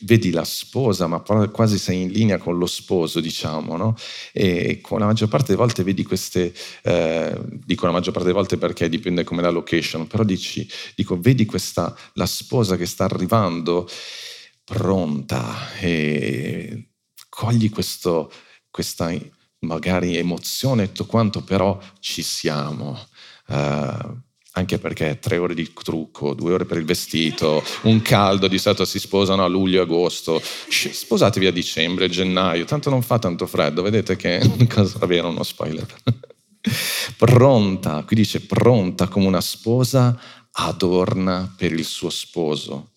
vedi 0.00 0.30
la 0.30 0.44
sposa, 0.44 1.06
ma 1.06 1.20
quasi 1.20 1.78
sei 1.78 2.02
in 2.02 2.10
linea 2.10 2.38
con 2.38 2.58
lo 2.58 2.66
sposo, 2.66 3.20
diciamo, 3.20 3.76
no? 3.76 3.96
E 4.32 4.80
con 4.80 5.00
la 5.00 5.06
maggior 5.06 5.28
parte 5.28 5.46
delle 5.48 5.58
volte 5.58 5.82
vedi 5.82 6.04
queste, 6.04 6.52
eh, 6.82 7.38
dico 7.64 7.86
la 7.86 7.92
maggior 7.92 8.12
parte 8.12 8.28
delle 8.28 8.38
volte 8.38 8.56
perché 8.58 8.88
dipende 8.88 9.24
come 9.24 9.42
la 9.42 9.50
location, 9.50 10.06
però 10.06 10.22
dici, 10.24 10.68
dico, 10.94 11.18
vedi 11.20 11.44
questa, 11.44 11.96
la 12.14 12.26
sposa 12.26 12.76
che 12.76 12.86
sta 12.86 13.04
arrivando 13.04 13.88
pronta 14.64 15.76
e 15.78 16.90
cogli 17.28 17.70
questo, 17.70 18.30
questa 18.70 19.12
magari 19.60 20.16
emozione 20.16 20.84
e 20.84 20.86
tutto 20.88 21.06
quanto, 21.06 21.42
però 21.42 21.78
ci 22.00 22.22
siamo. 22.22 22.98
Uh, 23.48 24.26
anche 24.58 24.78
perché 24.78 25.18
tre 25.20 25.38
ore 25.38 25.54
di 25.54 25.72
trucco, 25.72 26.34
due 26.34 26.52
ore 26.52 26.64
per 26.64 26.78
il 26.78 26.84
vestito, 26.84 27.62
un 27.82 28.02
caldo, 28.02 28.48
di 28.48 28.58
solito 28.58 28.84
si 28.84 28.98
sposano 28.98 29.44
a 29.44 29.46
luglio 29.46 29.78
e 29.78 29.82
agosto, 29.82 30.42
sposatevi 30.42 31.46
a 31.46 31.52
dicembre, 31.52 32.08
gennaio, 32.08 32.64
tanto 32.64 32.90
non 32.90 33.02
fa 33.02 33.18
tanto 33.18 33.46
freddo, 33.46 33.82
vedete 33.82 34.16
che 34.16 34.40
cosa 34.68 34.98
avere 35.00 35.26
uno 35.26 35.42
spoiler. 35.42 35.86
pronta, 37.16 38.02
qui 38.04 38.16
dice 38.16 38.40
pronta 38.40 39.06
come 39.06 39.26
una 39.26 39.40
sposa 39.40 40.18
adorna 40.50 41.54
per 41.56 41.72
il 41.72 41.84
suo 41.84 42.10
sposo. 42.10 42.92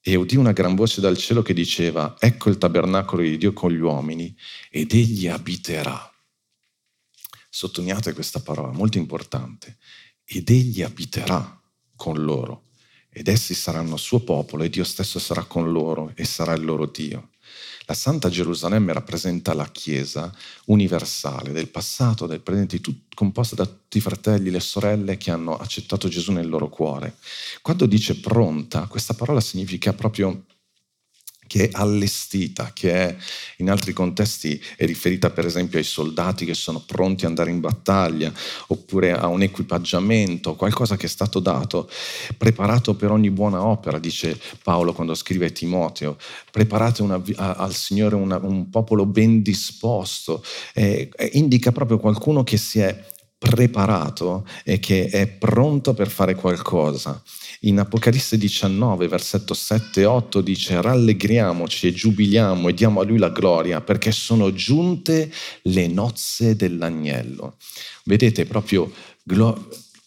E 0.00 0.14
udì 0.14 0.36
una 0.36 0.52
gran 0.52 0.76
voce 0.76 1.00
dal 1.00 1.16
cielo 1.16 1.42
che 1.42 1.52
diceva, 1.52 2.14
ecco 2.20 2.48
il 2.48 2.58
tabernacolo 2.58 3.22
di 3.22 3.36
Dio 3.38 3.52
con 3.52 3.72
gli 3.72 3.80
uomini 3.80 4.32
ed 4.70 4.92
egli 4.92 5.26
abiterà. 5.26 6.10
Sottolineate 7.50 8.12
questa 8.12 8.38
parola, 8.38 8.70
molto 8.70 8.98
importante 8.98 9.78
ed 10.26 10.50
egli 10.50 10.82
abiterà 10.82 11.60
con 11.94 12.22
loro 12.22 12.64
ed 13.08 13.28
essi 13.28 13.54
saranno 13.54 13.96
suo 13.96 14.20
popolo 14.20 14.62
e 14.62 14.68
Dio 14.68 14.84
stesso 14.84 15.18
sarà 15.18 15.44
con 15.44 15.72
loro 15.72 16.12
e 16.14 16.24
sarà 16.26 16.52
il 16.52 16.64
loro 16.64 16.84
Dio. 16.84 17.30
La 17.86 17.94
Santa 17.94 18.28
Gerusalemme 18.28 18.92
rappresenta 18.92 19.54
la 19.54 19.70
Chiesa 19.70 20.30
universale 20.66 21.52
del 21.52 21.68
passato, 21.68 22.26
del 22.26 22.40
presente, 22.40 22.78
composta 23.14 23.54
da 23.54 23.64
tutti 23.64 23.98
i 23.98 24.02
fratelli 24.02 24.50
le 24.50 24.60
sorelle 24.60 25.16
che 25.16 25.30
hanno 25.30 25.56
accettato 25.56 26.08
Gesù 26.08 26.32
nel 26.32 26.48
loro 26.48 26.68
cuore. 26.68 27.16
Quando 27.62 27.86
dice 27.86 28.16
pronta, 28.16 28.86
questa 28.88 29.14
parola 29.14 29.40
significa 29.40 29.92
proprio 29.94 30.44
che 31.46 31.68
è 31.68 31.70
allestita, 31.72 32.70
che 32.72 32.92
è 32.92 33.16
in 33.58 33.70
altri 33.70 33.92
contesti 33.92 34.60
è 34.76 34.84
riferita 34.84 35.30
per 35.30 35.46
esempio 35.46 35.78
ai 35.78 35.84
soldati 35.84 36.44
che 36.44 36.54
sono 36.54 36.82
pronti 36.84 37.24
ad 37.24 37.30
andare 37.30 37.50
in 37.50 37.60
battaglia, 37.60 38.32
oppure 38.68 39.12
a 39.12 39.26
un 39.26 39.42
equipaggiamento, 39.42 40.54
qualcosa 40.54 40.96
che 40.96 41.06
è 41.06 41.08
stato 41.08 41.40
dato, 41.40 41.88
preparato 42.36 42.94
per 42.94 43.10
ogni 43.10 43.30
buona 43.30 43.64
opera, 43.64 43.98
dice 43.98 44.38
Paolo 44.62 44.92
quando 44.92 45.14
scrive 45.14 45.52
Timoteo, 45.52 46.16
preparate 46.50 47.02
una, 47.02 47.22
al 47.36 47.74
Signore 47.74 48.14
una, 48.14 48.38
un 48.38 48.70
popolo 48.70 49.06
ben 49.06 49.42
disposto, 49.42 50.44
eh, 50.74 51.10
indica 51.32 51.72
proprio 51.72 51.98
qualcuno 51.98 52.44
che 52.44 52.56
si 52.56 52.80
è 52.80 53.14
preparato 53.38 54.46
e 54.64 54.78
che 54.78 55.08
è 55.08 55.26
pronto 55.26 55.94
per 55.94 56.08
fare 56.08 56.34
qualcosa. 56.34 57.22
In 57.60 57.78
Apocalisse 57.78 58.38
19, 58.38 59.08
versetto 59.08 59.54
7 59.54 60.00
e 60.00 60.04
8 60.04 60.40
dice 60.40 60.80
rallegriamoci 60.80 61.88
e 61.88 61.92
giubiliamo 61.92 62.68
e 62.68 62.74
diamo 62.74 63.00
a 63.00 63.04
lui 63.04 63.18
la 63.18 63.30
gloria 63.30 63.80
perché 63.80 64.12
sono 64.12 64.52
giunte 64.52 65.32
le 65.62 65.86
nozze 65.86 66.56
dell'agnello. 66.56 67.56
Vedete 68.04 68.46
proprio 68.46 68.92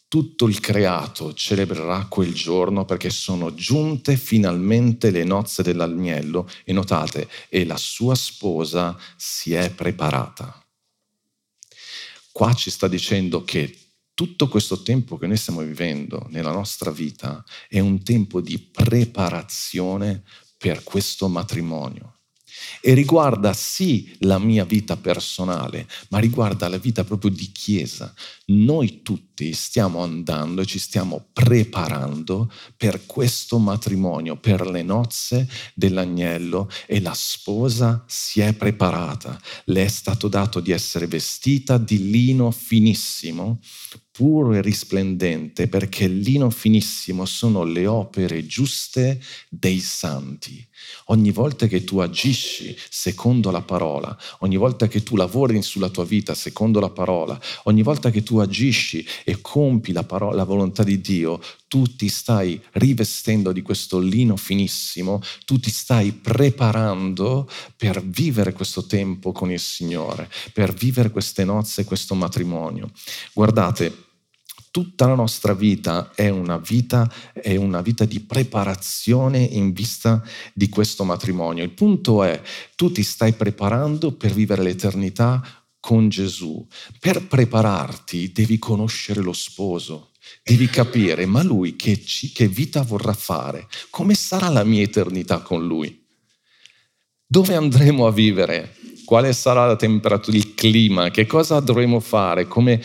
tutto 0.09 0.48
il 0.48 0.59
creato 0.59 1.33
celebrerà 1.33 2.07
quel 2.09 2.33
giorno 2.33 2.83
perché 2.83 3.12
sono 3.12 3.53
giunte 3.53 4.17
finalmente 4.17 5.12
le 5.12 5.24
nozze 5.24 5.62
dell'agnello 5.62 6.50
e 6.63 6.74
notate, 6.74 7.29
e 7.48 7.63
la 7.63 7.77
sua 7.77 8.15
sposa 8.15 8.98
si 9.15 9.53
è 9.53 9.69
preparata. 9.69 10.63
Qua 12.39 12.53
ci 12.53 12.69
sta 12.69 12.88
dicendo 12.88 13.43
che 13.43 13.77
tutto 14.13 14.48
questo 14.48 14.81
tempo 14.81 15.17
che 15.17 15.27
noi 15.27 15.36
stiamo 15.36 15.60
vivendo 15.60 16.25
nella 16.29 16.53
nostra 16.53 16.89
vita 16.89 17.43
è 17.67 17.79
un 17.79 18.01
tempo 18.01 18.39
di 18.39 18.58
preparazione 18.58 20.24
per 20.58 20.81
questo 20.84 21.27
matrimonio 21.27 22.18
e 22.82 22.94
riguarda 22.94 23.54
sì 23.54 24.16
la 24.20 24.39
mia 24.39 24.66
vita 24.66 24.98
personale, 24.98 25.88
ma 26.10 26.20
riguarda 26.20 26.68
la 26.68 26.78
vita 26.78 27.04
proprio 27.04 27.32
di 27.32 27.51
Chiesa. 27.51 28.13
Noi 28.48 29.01
tutti 29.01 29.54
stiamo 29.54 30.01
andando 30.01 30.62
e 30.62 30.66
ci 30.66 30.80
stiamo 30.80 31.28
preparando 31.32 32.51
per 32.75 33.06
questo 33.06 33.58
matrimonio, 33.58 34.38
per 34.38 34.66
le 34.68 34.84
nozze 34.84 35.48
dell'agnello 35.74 36.70
e 36.86 37.01
la 37.01 37.13
sposa 37.13 38.04
si 38.08 38.42
è 38.42 38.54
preparata. 38.54 39.39
Le 39.66 39.84
è 39.84 39.88
stato 39.88 40.28
dato 40.28 40.60
di 40.60 40.72
essere 40.72 41.08
vestita 41.08 41.78
di 41.78 42.10
lino 42.10 42.51
finissimo 42.51 43.60
puro 44.19 44.53
e 44.53 44.61
risplendente, 44.61 45.69
perché 45.69 46.05
lino 46.09 46.49
finissimo 46.49 47.23
sono 47.23 47.63
le 47.63 47.88
opere 47.88 48.45
giuste 48.45 49.17
dei 49.47 49.79
santi. 49.79 50.67
Ogni 51.05 51.31
volta 51.31 51.67
che 51.67 51.85
tu 51.85 51.99
agisci 51.99 52.75
secondo 52.89 53.49
la 53.49 53.61
parola, 53.61 54.17
ogni 54.39 54.57
volta 54.57 54.89
che 54.89 55.03
tu 55.03 55.15
lavori 55.15 55.61
sulla 55.61 55.88
tua 55.88 56.03
vita 56.03 56.33
secondo 56.33 56.81
la 56.81 56.89
parola, 56.89 57.39
ogni 57.63 57.81
volta 57.81 58.09
che 58.09 58.21
tu 58.21 58.39
agisci 58.39 59.07
e 59.23 59.39
compi 59.39 59.93
la, 59.93 60.03
parola, 60.03 60.35
la 60.35 60.43
volontà 60.43 60.83
di 60.83 60.99
Dio, 60.99 61.39
tu 61.69 61.83
ti 61.83 62.09
stai 62.09 62.61
rivestendo 62.73 63.53
di 63.53 63.61
questo 63.61 63.99
lino 63.99 64.35
finissimo, 64.35 65.21
tu 65.45 65.61
ti 65.61 65.69
stai 65.69 66.11
preparando 66.11 67.49
per 67.77 68.03
vivere 68.03 68.51
questo 68.51 68.85
tempo 68.85 69.31
con 69.31 69.49
il 69.49 69.61
Signore, 69.61 70.29
per 70.51 70.73
vivere 70.73 71.09
queste 71.09 71.45
nozze, 71.45 71.85
questo 71.85 72.15
matrimonio. 72.15 72.91
Guardate, 73.31 74.07
tutta 74.71 75.07
la 75.07 75.15
nostra 75.15 75.53
vita 75.53 76.11
è 76.15 76.29
una 76.29 76.57
vita, 76.57 77.11
è 77.33 77.55
una 77.55 77.81
vita 77.81 78.05
di 78.05 78.19
preparazione 78.19 79.39
in 79.39 79.73
vista 79.73 80.23
di 80.53 80.69
questo 80.69 81.03
matrimonio. 81.03 81.63
Il 81.63 81.71
punto 81.71 82.23
è, 82.23 82.41
tu 82.75 82.91
ti 82.91 83.03
stai 83.03 83.33
preparando 83.33 84.11
per 84.11 84.33
vivere 84.33 84.63
l'eternità 84.63 85.41
con 85.79 86.09
Gesù. 86.09 86.65
Per 86.99 87.27
prepararti 87.27 88.31
devi 88.31 88.59
conoscere 88.59 89.21
lo 89.21 89.33
sposo, 89.33 90.11
devi 90.43 90.67
capire, 90.67 91.25
ma 91.25 91.41
lui 91.43 91.75
che, 91.75 92.03
ci, 92.03 92.31
che 92.31 92.47
vita 92.47 92.81
vorrà 92.81 93.13
fare? 93.13 93.67
Come 93.89 94.13
sarà 94.13 94.49
la 94.49 94.63
mia 94.63 94.83
eternità 94.83 95.39
con 95.39 95.65
lui? 95.65 96.05
Dove 97.25 97.55
andremo 97.55 98.07
a 98.07 98.11
vivere? 98.11 98.75
Quale 99.05 99.33
sarà 99.33 99.65
la 99.65 99.75
temperatura, 99.75 100.38
il 100.38 100.53
clima? 100.53 101.09
Che 101.09 101.25
cosa 101.25 101.59
dovremo 101.59 101.99
fare? 101.99 102.47
Come, 102.47 102.81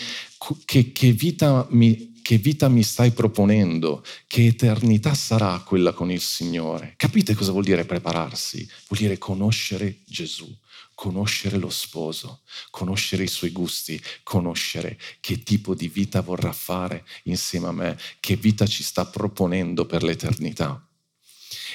che, 0.64 0.92
che 0.92 1.12
vita 1.12 1.66
mi 1.70 2.12
che 2.24 2.38
vita 2.38 2.70
mi 2.70 2.82
stai 2.82 3.10
proponendo, 3.10 4.02
che 4.26 4.46
eternità 4.46 5.12
sarà 5.12 5.58
quella 5.58 5.92
con 5.92 6.10
il 6.10 6.22
Signore. 6.22 6.94
Capite 6.96 7.34
cosa 7.34 7.50
vuol 7.50 7.64
dire 7.64 7.84
prepararsi? 7.84 8.66
Vuol 8.88 9.02
dire 9.02 9.18
conoscere 9.18 9.98
Gesù, 10.06 10.50
conoscere 10.94 11.58
lo 11.58 11.68
sposo, 11.68 12.40
conoscere 12.70 13.24
i 13.24 13.28
suoi 13.28 13.50
gusti, 13.50 14.00
conoscere 14.22 14.98
che 15.20 15.42
tipo 15.42 15.74
di 15.74 15.88
vita 15.88 16.22
vorrà 16.22 16.52
fare 16.52 17.04
insieme 17.24 17.66
a 17.66 17.72
me, 17.72 17.98
che 18.20 18.36
vita 18.36 18.64
ci 18.66 18.82
sta 18.82 19.04
proponendo 19.04 19.84
per 19.84 20.02
l'eternità. 20.02 20.82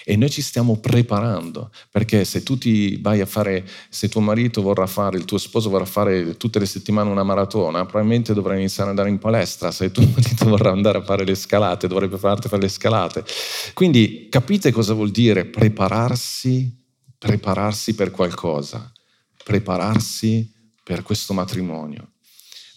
E 0.03 0.15
noi 0.15 0.29
ci 0.29 0.41
stiamo 0.41 0.77
preparando, 0.77 1.72
perché 1.91 2.25
se 2.25 2.44
tu 2.44 2.58
ti 2.58 2.98
vai 3.01 3.22
a 3.22 3.25
fare, 3.25 3.68
se 3.89 4.10
tuo 4.10 4.22
marito 4.22 4.62
vorrà 4.62 4.88
fare, 4.88 5.18
il 5.18 5.25
tuo 5.25 5.38
sposo 5.38 5.70
vorrà 5.70 5.86
fare 5.86 6.38
tutte 6.38 6.60
le 6.60 6.65
settimane 6.65 7.10
una 7.10 7.24
maratona, 7.24 7.86
probabilmente 7.86 8.34
dovrai 8.34 8.58
iniziare 8.58 8.89
ad 8.89 8.98
andare 8.98 9.13
in 9.13 9.20
palestra, 9.20 9.72
se 9.72 9.91
tuo 9.91 10.03
marito 10.15 10.46
vorrà 10.46 10.72
andare 10.72 11.00
a 11.00 11.03
fare 11.03 11.25
le 11.25 11.36
scalate, 11.36 11.88
dovrebbe 11.88 12.18
farti 12.18 12.48
fare 12.48 12.62
le 12.62 12.70
scalate. 12.70 13.24
Quindi 13.74 14.27
capite 14.29 14.72
cosa 14.72 14.94
vuol 14.94 15.12
dire 15.12 15.46
prepararsi, 15.46 16.75
prepararsi 17.18 17.96
per 17.96 18.12
qualcosa, 18.12 18.91
prepararsi 19.44 20.51
per 20.84 21.03
questo 21.03 21.34
matrimonio, 21.34 22.13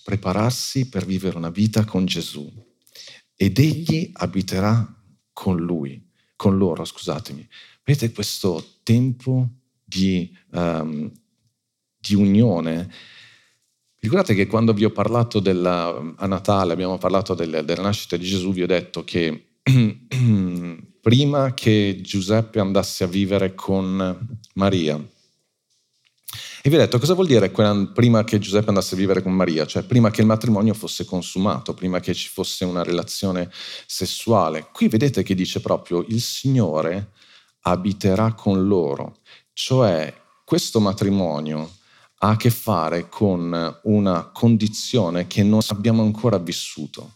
prepararsi 0.04 0.88
per 0.88 1.06
vivere 1.06 1.36
una 1.36 1.50
vita 1.50 1.84
con 1.84 2.04
Gesù. 2.04 2.50
Ed 3.34 3.58
egli 3.58 4.10
abiterà 4.12 4.86
con 5.32 5.56
lui 5.56 6.10
con 6.42 6.58
loro, 6.58 6.84
scusatemi. 6.84 7.46
Vedete 7.84 8.12
questo 8.12 8.78
tempo 8.82 9.48
di, 9.84 10.36
um, 10.50 11.08
di 11.96 12.14
unione. 12.16 12.90
Ricordate 13.96 14.34
che 14.34 14.48
quando 14.48 14.72
vi 14.72 14.84
ho 14.84 14.90
parlato 14.90 15.38
della, 15.38 16.14
a 16.16 16.26
Natale, 16.26 16.72
abbiamo 16.72 16.98
parlato 16.98 17.34
del, 17.34 17.62
della 17.64 17.82
nascita 17.82 18.16
di 18.16 18.24
Gesù, 18.24 18.52
vi 18.52 18.64
ho 18.64 18.66
detto 18.66 19.04
che 19.04 19.50
prima 21.00 21.54
che 21.54 22.00
Giuseppe 22.02 22.58
andasse 22.58 23.04
a 23.04 23.06
vivere 23.06 23.54
con 23.54 24.40
Maria, 24.54 25.00
e 26.64 26.68
vi 26.68 26.76
ho 26.76 26.78
detto 26.78 27.00
cosa 27.00 27.14
vuol 27.14 27.26
dire 27.26 27.50
prima 27.92 28.22
che 28.22 28.38
Giuseppe 28.38 28.68
andasse 28.68 28.94
a 28.94 28.98
vivere 28.98 29.20
con 29.20 29.32
Maria, 29.32 29.66
cioè 29.66 29.82
prima 29.82 30.12
che 30.12 30.20
il 30.20 30.28
matrimonio 30.28 30.74
fosse 30.74 31.04
consumato, 31.04 31.74
prima 31.74 31.98
che 31.98 32.14
ci 32.14 32.28
fosse 32.28 32.64
una 32.64 32.84
relazione 32.84 33.50
sessuale. 33.84 34.68
Qui 34.72 34.86
vedete 34.86 35.24
che 35.24 35.34
dice 35.34 35.60
proprio 35.60 36.04
il 36.06 36.20
Signore 36.20 37.10
abiterà 37.62 38.34
con 38.34 38.68
loro, 38.68 39.16
cioè 39.52 40.14
questo 40.44 40.78
matrimonio 40.78 41.78
ha 42.18 42.28
a 42.28 42.36
che 42.36 42.50
fare 42.50 43.08
con 43.08 43.80
una 43.82 44.30
condizione 44.32 45.26
che 45.26 45.42
non 45.42 45.60
abbiamo 45.66 46.02
ancora 46.02 46.38
vissuto. 46.38 47.14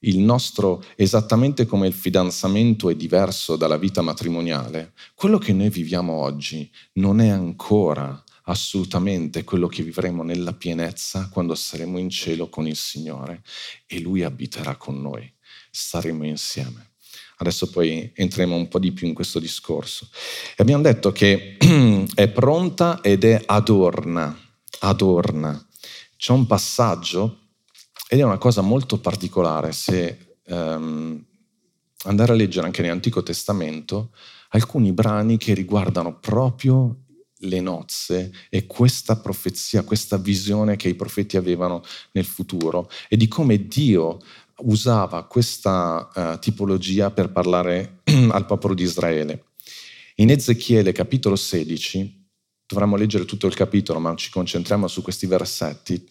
Il 0.00 0.18
nostro, 0.18 0.82
esattamente 0.96 1.64
come 1.64 1.86
il 1.86 1.92
fidanzamento 1.92 2.90
è 2.90 2.96
diverso 2.96 3.54
dalla 3.54 3.76
vita 3.76 4.02
matrimoniale, 4.02 4.94
quello 5.14 5.38
che 5.38 5.52
noi 5.52 5.68
viviamo 5.68 6.14
oggi 6.14 6.68
non 6.94 7.20
è 7.20 7.28
ancora 7.28 8.20
assolutamente 8.50 9.44
quello 9.44 9.68
che 9.68 9.82
vivremo 9.82 10.22
nella 10.22 10.52
pienezza 10.52 11.28
quando 11.28 11.54
saremo 11.54 11.98
in 11.98 12.10
cielo 12.10 12.48
con 12.48 12.66
il 12.66 12.76
Signore 12.76 13.42
e 13.86 14.00
Lui 14.00 14.22
abiterà 14.22 14.76
con 14.76 15.00
noi, 15.00 15.32
staremo 15.70 16.24
insieme. 16.24 16.90
Adesso 17.38 17.70
poi 17.70 18.12
entriamo 18.14 18.54
un 18.54 18.68
po' 18.68 18.78
di 18.78 18.92
più 18.92 19.06
in 19.06 19.14
questo 19.14 19.38
discorso. 19.38 20.08
E 20.50 20.56
abbiamo 20.56 20.82
detto 20.82 21.10
che 21.10 21.56
è 22.14 22.28
pronta 22.28 23.00
ed 23.00 23.24
è 23.24 23.42
adorna, 23.46 24.36
adorna. 24.80 25.66
C'è 26.16 26.32
un 26.32 26.46
passaggio 26.46 27.38
ed 28.08 28.18
è 28.18 28.22
una 28.22 28.36
cosa 28.36 28.60
molto 28.60 28.98
particolare 28.98 29.72
se 29.72 30.36
um, 30.48 31.24
andare 32.04 32.32
a 32.32 32.34
leggere 32.34 32.66
anche 32.66 32.82
nell'Antico 32.82 33.22
Testamento 33.22 34.10
alcuni 34.50 34.92
brani 34.92 35.38
che 35.38 35.54
riguardano 35.54 36.18
proprio 36.18 37.04
le 37.40 37.60
nozze 37.60 38.32
e 38.48 38.66
questa 38.66 39.16
profezia, 39.16 39.82
questa 39.82 40.16
visione 40.16 40.76
che 40.76 40.88
i 40.88 40.94
profeti 40.94 41.36
avevano 41.36 41.82
nel 42.12 42.24
futuro 42.24 42.90
e 43.08 43.16
di 43.16 43.28
come 43.28 43.66
Dio 43.66 44.18
usava 44.62 45.24
questa 45.24 46.10
uh, 46.14 46.38
tipologia 46.38 47.10
per 47.10 47.30
parlare 47.30 48.00
al 48.30 48.46
popolo 48.46 48.74
di 48.74 48.82
Israele. 48.82 49.44
In 50.16 50.30
Ezechiele 50.30 50.92
capitolo 50.92 51.36
16, 51.36 52.28
dovremmo 52.66 52.96
leggere 52.96 53.24
tutto 53.24 53.46
il 53.46 53.54
capitolo, 53.54 53.98
ma 54.00 54.14
ci 54.16 54.30
concentriamo 54.30 54.86
su 54.86 55.02
questi 55.02 55.26
versetti. 55.26 56.04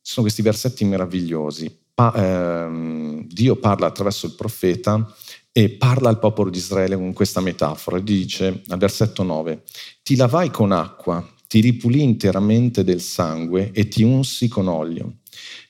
Sono 0.00 0.26
questi 0.26 0.42
versetti 0.42 0.84
meravigliosi. 0.84 1.74
Pa- 1.94 2.12
ehm, 2.14 3.26
Dio 3.26 3.56
parla 3.56 3.86
attraverso 3.86 4.26
il 4.26 4.34
profeta 4.34 5.14
e 5.56 5.68
parla 5.70 6.08
al 6.08 6.18
popolo 6.18 6.50
di 6.50 6.58
Israele 6.58 6.96
con 6.96 7.12
questa 7.12 7.40
metafora. 7.40 8.00
Dice 8.00 8.62
al 8.66 8.78
versetto 8.78 9.22
9, 9.22 9.62
ti 10.02 10.16
lavai 10.16 10.50
con 10.50 10.72
acqua, 10.72 11.24
ti 11.46 11.60
ripulì 11.60 12.02
interamente 12.02 12.82
del 12.82 13.00
sangue 13.00 13.70
e 13.72 13.86
ti 13.86 14.02
unsi 14.02 14.48
con 14.48 14.66
olio. 14.66 15.18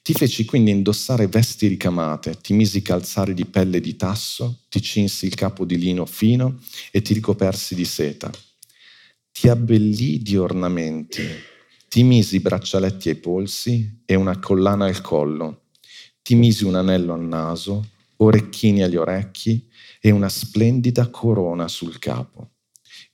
Ti 0.00 0.14
feci 0.14 0.46
quindi 0.46 0.70
indossare 0.70 1.26
vesti 1.26 1.66
ricamate, 1.66 2.38
ti 2.40 2.54
misi 2.54 2.80
calzare 2.80 3.34
di 3.34 3.44
pelle 3.44 3.80
di 3.80 3.94
tasso, 3.94 4.60
ti 4.70 4.80
cinsi 4.80 5.26
il 5.26 5.34
capo 5.34 5.66
di 5.66 5.76
lino 5.76 6.06
fino 6.06 6.60
e 6.90 7.02
ti 7.02 7.12
ricopersi 7.12 7.74
di 7.74 7.84
seta. 7.84 8.30
Ti 9.32 9.48
abbellì 9.48 10.22
di 10.22 10.38
ornamenti, 10.38 11.22
ti 11.90 12.02
misi 12.04 12.40
braccialetti 12.40 13.10
ai 13.10 13.16
polsi 13.16 14.00
e 14.06 14.14
una 14.14 14.38
collana 14.38 14.86
al 14.86 15.02
collo, 15.02 15.64
ti 16.22 16.36
misi 16.36 16.64
un 16.64 16.76
anello 16.76 17.12
al 17.12 17.24
naso, 17.24 17.88
orecchini 18.24 18.82
agli 18.82 18.96
orecchi 18.96 19.68
e 20.00 20.10
una 20.10 20.28
splendida 20.28 21.08
corona 21.08 21.68
sul 21.68 21.98
capo. 21.98 22.52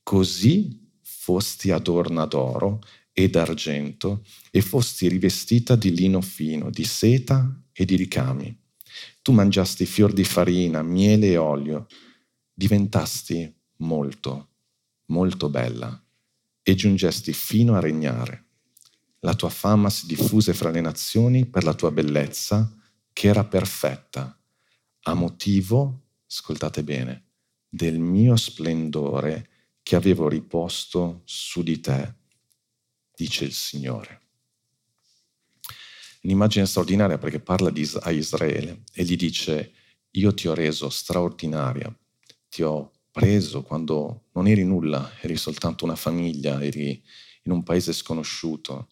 Così 0.03 0.89
fosti 1.01 1.71
adorna 1.71 2.25
d'oro 2.25 2.81
e 3.13 3.29
d'argento 3.29 4.25
e 4.51 4.61
fosti 4.61 5.09
rivestita 5.09 5.77
di 5.77 5.95
lino 5.95 6.21
fino, 6.21 6.71
di 6.71 6.85
seta 6.85 7.63
e 7.73 7.85
di 7.85 7.97
ricami. 7.97 8.57
Tu 9.23 9.33
mangiasti 9.33 9.87
fior 9.87 10.13
di 10.13 10.25
farina, 10.25 10.83
miele 10.83 11.29
e 11.29 11.37
olio, 11.37 11.87
diventasti 12.53 13.53
molto, 13.77 14.49
molto 15.07 15.49
bella 15.49 16.03
e 16.63 16.75
giungesti 16.75 17.33
fino 17.33 17.75
a 17.75 17.81
regnare. 17.81 18.47
La 19.21 19.35
tua 19.35 19.51
fama 19.51 19.91
si 19.91 20.07
diffuse 20.07 20.55
fra 20.55 20.71
le 20.71 20.81
nazioni 20.81 21.45
per 21.45 21.65
la 21.65 21.75
tua 21.75 21.91
bellezza, 21.91 22.75
che 23.13 23.29
era 23.29 23.45
perfetta, 23.45 24.40
a 25.03 25.15
motivo 25.15 26.09
ascoltate 26.27 26.85
bene, 26.85 27.25
del 27.69 27.99
mio 27.99 28.37
splendore 28.37 29.49
che 29.83 29.97
avevo 29.97 30.29
riposto 30.29 31.23
su 31.25 31.63
di 31.63 31.81
te, 31.81 32.15
dice 33.15 33.45
il 33.45 33.53
Signore. 33.53 34.21
Un'immagine 36.23 36.67
straordinaria 36.67 37.19
perché 37.19 37.41
parla 37.41 37.71
di, 37.71 37.89
a 38.03 38.11
Israele 38.11 38.83
e 38.93 39.05
gli 39.05 39.17
dice, 39.17 39.73
io 40.11 40.35
ti 40.35 40.49
ho 40.49 40.55
reso 40.55 40.91
straordinaria, 40.91 41.93
ti 42.49 42.63
ho 42.63 42.93
preso 43.11 43.63
quando 43.63 44.27
non 44.33 44.47
eri 44.47 44.65
nulla, 44.65 45.13
eri 45.21 45.37
soltanto 45.37 45.85
una 45.85 45.97
famiglia, 45.97 46.63
eri 46.63 47.03
in 47.45 47.53
un 47.53 47.63
paese 47.63 47.93
sconosciuto. 47.93 48.91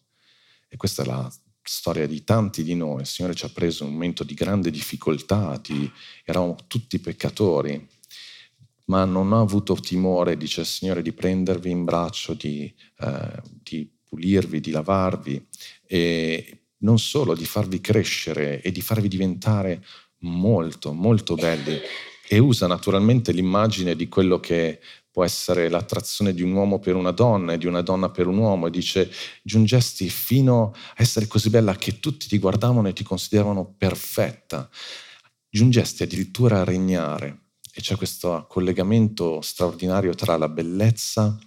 E 0.67 0.75
questa 0.75 1.03
è 1.03 1.05
la 1.05 1.31
storia 1.71 2.07
di 2.07 2.23
tanti 2.23 2.63
di 2.63 2.73
noi. 2.73 3.01
Il 3.01 3.05
Signore 3.05 3.35
ci 3.35 3.45
ha 3.45 3.49
preso 3.49 3.85
un 3.85 3.91
momento 3.91 4.23
di 4.23 4.33
grande 4.33 4.71
difficoltà, 4.71 5.61
di, 5.61 5.89
eravamo 6.25 6.55
tutti 6.67 6.97
peccatori, 6.97 7.87
ma 8.85 9.05
non 9.05 9.31
ho 9.31 9.39
avuto 9.39 9.75
timore, 9.75 10.35
dice 10.35 10.61
il 10.61 10.65
Signore, 10.65 11.03
di 11.03 11.13
prendervi 11.13 11.69
in 11.69 11.83
braccio, 11.83 12.33
di, 12.33 12.73
eh, 13.01 13.41
di 13.61 13.87
pulirvi, 14.03 14.59
di 14.59 14.71
lavarvi 14.71 15.47
e 15.85 16.63
non 16.77 16.97
solo 16.97 17.35
di 17.35 17.45
farvi 17.45 17.79
crescere 17.81 18.61
e 18.61 18.71
di 18.71 18.81
farvi 18.81 19.07
diventare 19.07 19.85
molto, 20.21 20.91
molto 20.91 21.35
belli. 21.35 21.77
E 22.27 22.39
usa 22.39 22.65
naturalmente 22.65 23.31
l'immagine 23.31 23.95
di 23.95 24.07
quello 24.07 24.39
che 24.39 24.79
può 25.19 25.27
essere 25.27 25.67
l'attrazione 25.67 26.33
di 26.33 26.41
un 26.43 26.53
uomo 26.53 26.79
per 26.79 26.95
una 26.95 27.11
donna 27.11 27.51
e 27.51 27.57
di 27.57 27.67
una 27.67 27.81
donna 27.81 28.09
per 28.09 28.27
un 28.27 28.37
uomo. 28.37 28.67
E 28.67 28.69
dice 28.69 29.11
giungesti 29.43 30.07
fino 30.07 30.71
a 30.73 31.01
essere 31.01 31.27
così 31.27 31.49
bella 31.49 31.75
che 31.75 31.99
tutti 31.99 32.27
ti 32.27 32.39
guardavano 32.39 32.87
e 32.87 32.93
ti 32.93 33.03
consideravano 33.03 33.75
perfetta, 33.77 34.69
giungesti 35.49 36.03
addirittura 36.03 36.61
a 36.61 36.63
regnare. 36.63 37.47
E 37.73 37.81
c'è 37.81 37.97
questo 37.97 38.45
collegamento 38.47 39.41
straordinario 39.41 40.15
tra 40.15 40.37
la 40.37 40.47
bellezza 40.47 41.37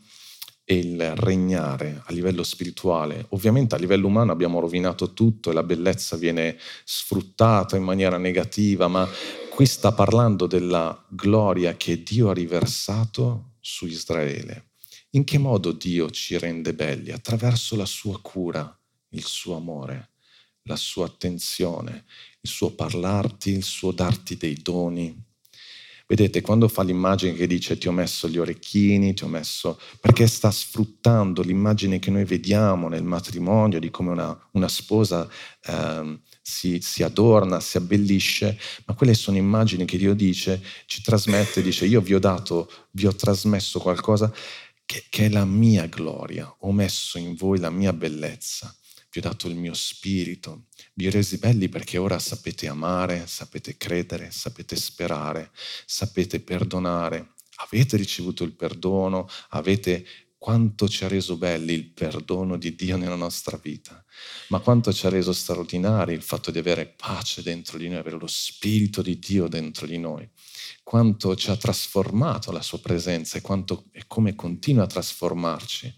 e 0.64 0.76
il 0.76 1.14
regnare 1.16 2.02
a 2.04 2.12
livello 2.12 2.42
spirituale. 2.42 3.24
Ovviamente 3.30 3.74
a 3.74 3.78
livello 3.78 4.06
umano 4.06 4.32
abbiamo 4.32 4.60
rovinato 4.60 5.14
tutto 5.14 5.50
e 5.50 5.54
la 5.54 5.62
bellezza 5.62 6.16
viene 6.16 6.58
sfruttata 6.84 7.76
in 7.76 7.84
maniera 7.84 8.18
negativa, 8.18 8.86
ma 8.86 9.08
qui 9.48 9.64
sta 9.64 9.92
parlando 9.92 10.46
della 10.46 11.06
gloria 11.08 11.74
che 11.74 12.02
Dio 12.02 12.28
ha 12.28 12.34
riversato 12.34 13.46
su 13.62 13.86
Israele. 13.86 14.72
In 15.10 15.24
che 15.24 15.38
modo 15.38 15.72
Dio 15.72 16.10
ci 16.10 16.36
rende 16.36 16.74
belli? 16.74 17.12
Attraverso 17.12 17.76
la 17.76 17.86
sua 17.86 18.20
cura, 18.20 18.78
il 19.10 19.24
suo 19.24 19.56
amore, 19.56 20.10
la 20.64 20.76
sua 20.76 21.06
attenzione, 21.06 22.04
il 22.40 22.50
suo 22.50 22.74
parlarti, 22.74 23.50
il 23.50 23.62
suo 23.62 23.92
darti 23.92 24.36
dei 24.36 24.54
doni. 24.54 25.30
Vedete, 26.06 26.40
quando 26.40 26.68
fa 26.68 26.82
l'immagine 26.82 27.34
che 27.34 27.46
dice 27.46 27.78
ti 27.78 27.88
ho 27.88 27.92
messo 27.92 28.28
gli 28.28 28.36
orecchini, 28.36 29.14
ti 29.14 29.24
ho 29.24 29.28
messo... 29.28 29.80
perché 30.00 30.26
sta 30.26 30.50
sfruttando 30.50 31.42
l'immagine 31.42 31.98
che 31.98 32.10
noi 32.10 32.24
vediamo 32.24 32.88
nel 32.88 33.04
matrimonio 33.04 33.78
di 33.78 33.90
come 33.90 34.10
una, 34.10 34.48
una 34.52 34.68
sposa 34.68 35.28
eh, 35.64 36.20
si, 36.42 36.80
si, 36.82 37.04
adorna, 37.04 37.60
si 37.60 37.76
abbellisce, 37.76 38.58
ma 38.86 38.94
quelle 38.94 39.14
sono 39.14 39.36
immagini 39.36 39.84
che 39.84 39.96
Dio 39.96 40.12
dice, 40.12 40.62
ci 40.86 41.00
trasmette, 41.00 41.62
dice 41.62 41.86
io 41.86 42.00
vi 42.00 42.14
ho 42.14 42.18
dato, 42.18 42.70
vi 42.90 43.06
ho 43.06 43.14
trasmesso 43.14 43.78
qualcosa 43.78 44.32
che, 44.84 45.04
che 45.08 45.26
è 45.26 45.28
la 45.28 45.44
mia 45.44 45.86
gloria, 45.86 46.52
ho 46.60 46.72
messo 46.72 47.16
in 47.16 47.34
voi 47.34 47.58
la 47.58 47.70
mia 47.70 47.92
bellezza. 47.92 48.74
Vi 49.14 49.18
ho 49.18 49.22
dato 49.22 49.46
il 49.46 49.56
mio 49.56 49.74
spirito, 49.74 50.68
vi 50.94 51.06
ho 51.06 51.10
resi 51.10 51.36
belli 51.36 51.68
perché 51.68 51.98
ora 51.98 52.18
sapete 52.18 52.66
amare, 52.66 53.26
sapete 53.26 53.76
credere, 53.76 54.30
sapete 54.30 54.74
sperare, 54.74 55.50
sapete 55.84 56.40
perdonare, 56.40 57.34
avete 57.56 57.98
ricevuto 57.98 58.42
il 58.42 58.52
perdono, 58.52 59.28
avete 59.50 60.06
quanto 60.42 60.88
ci 60.88 61.04
ha 61.04 61.08
reso 61.08 61.36
belli 61.36 61.72
il 61.72 61.92
perdono 61.92 62.58
di 62.58 62.74
Dio 62.74 62.96
nella 62.96 63.14
nostra 63.14 63.56
vita, 63.62 64.04
ma 64.48 64.58
quanto 64.58 64.92
ci 64.92 65.06
ha 65.06 65.08
reso 65.08 65.32
straordinari 65.32 66.14
il 66.14 66.22
fatto 66.22 66.50
di 66.50 66.58
avere 66.58 66.84
pace 66.96 67.44
dentro 67.44 67.78
di 67.78 67.86
noi, 67.86 67.98
avere 67.98 68.18
lo 68.18 68.26
Spirito 68.26 69.02
di 69.02 69.20
Dio 69.20 69.46
dentro 69.46 69.86
di 69.86 69.98
noi, 69.98 70.28
quanto 70.82 71.36
ci 71.36 71.48
ha 71.48 71.56
trasformato 71.56 72.50
la 72.50 72.60
sua 72.60 72.80
presenza 72.80 73.38
e, 73.38 73.40
quanto, 73.40 73.84
e 73.92 74.02
come 74.08 74.34
continua 74.34 74.82
a 74.82 74.88
trasformarci. 74.88 75.96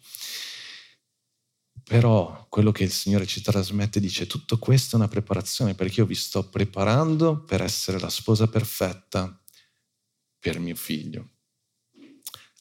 Però 1.83 2.46
quello 2.50 2.70
che 2.70 2.85
il 2.85 2.92
Signore 2.92 3.24
ci 3.24 3.40
trasmette 3.40 3.98
dice 3.98 4.26
tutto 4.26 4.59
questo 4.59 4.96
è 4.96 4.98
una 4.98 5.09
preparazione 5.09 5.74
perché 5.74 6.00
io 6.00 6.07
vi 6.07 6.14
sto 6.14 6.50
preparando 6.50 7.44
per 7.44 7.62
essere 7.62 7.98
la 7.98 8.11
sposa 8.11 8.46
perfetta 8.46 9.42
per 10.38 10.59
mio 10.59 10.76
figlio. 10.76 11.30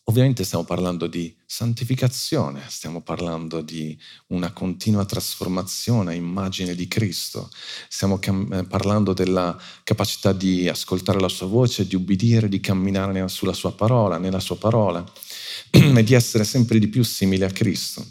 Ovviamente 0.07 0.43
stiamo 0.43 0.65
parlando 0.65 1.07
di 1.07 1.33
santificazione, 1.45 2.61
stiamo 2.67 3.01
parlando 3.01 3.61
di 3.61 3.97
una 4.27 4.51
continua 4.51 5.05
trasformazione 5.05 6.11
a 6.11 6.13
immagine 6.13 6.75
di 6.75 6.89
Cristo, 6.89 7.49
stiamo 7.87 8.19
cam- 8.19 8.51
eh, 8.51 8.65
parlando 8.65 9.13
della 9.13 9.57
capacità 9.85 10.33
di 10.33 10.67
ascoltare 10.67 11.21
la 11.21 11.29
sua 11.29 11.47
voce, 11.47 11.87
di 11.87 11.95
ubbidire, 11.95 12.49
di 12.49 12.59
camminare 12.59 13.25
sulla 13.29 13.53
sua 13.53 13.71
parola, 13.71 14.17
nella 14.17 14.41
sua 14.41 14.57
parola 14.57 15.01
e 15.71 16.03
di 16.03 16.13
essere 16.13 16.43
sempre 16.43 16.79
di 16.79 16.89
più 16.89 17.03
simile 17.03 17.45
a 17.45 17.51
Cristo. 17.51 18.05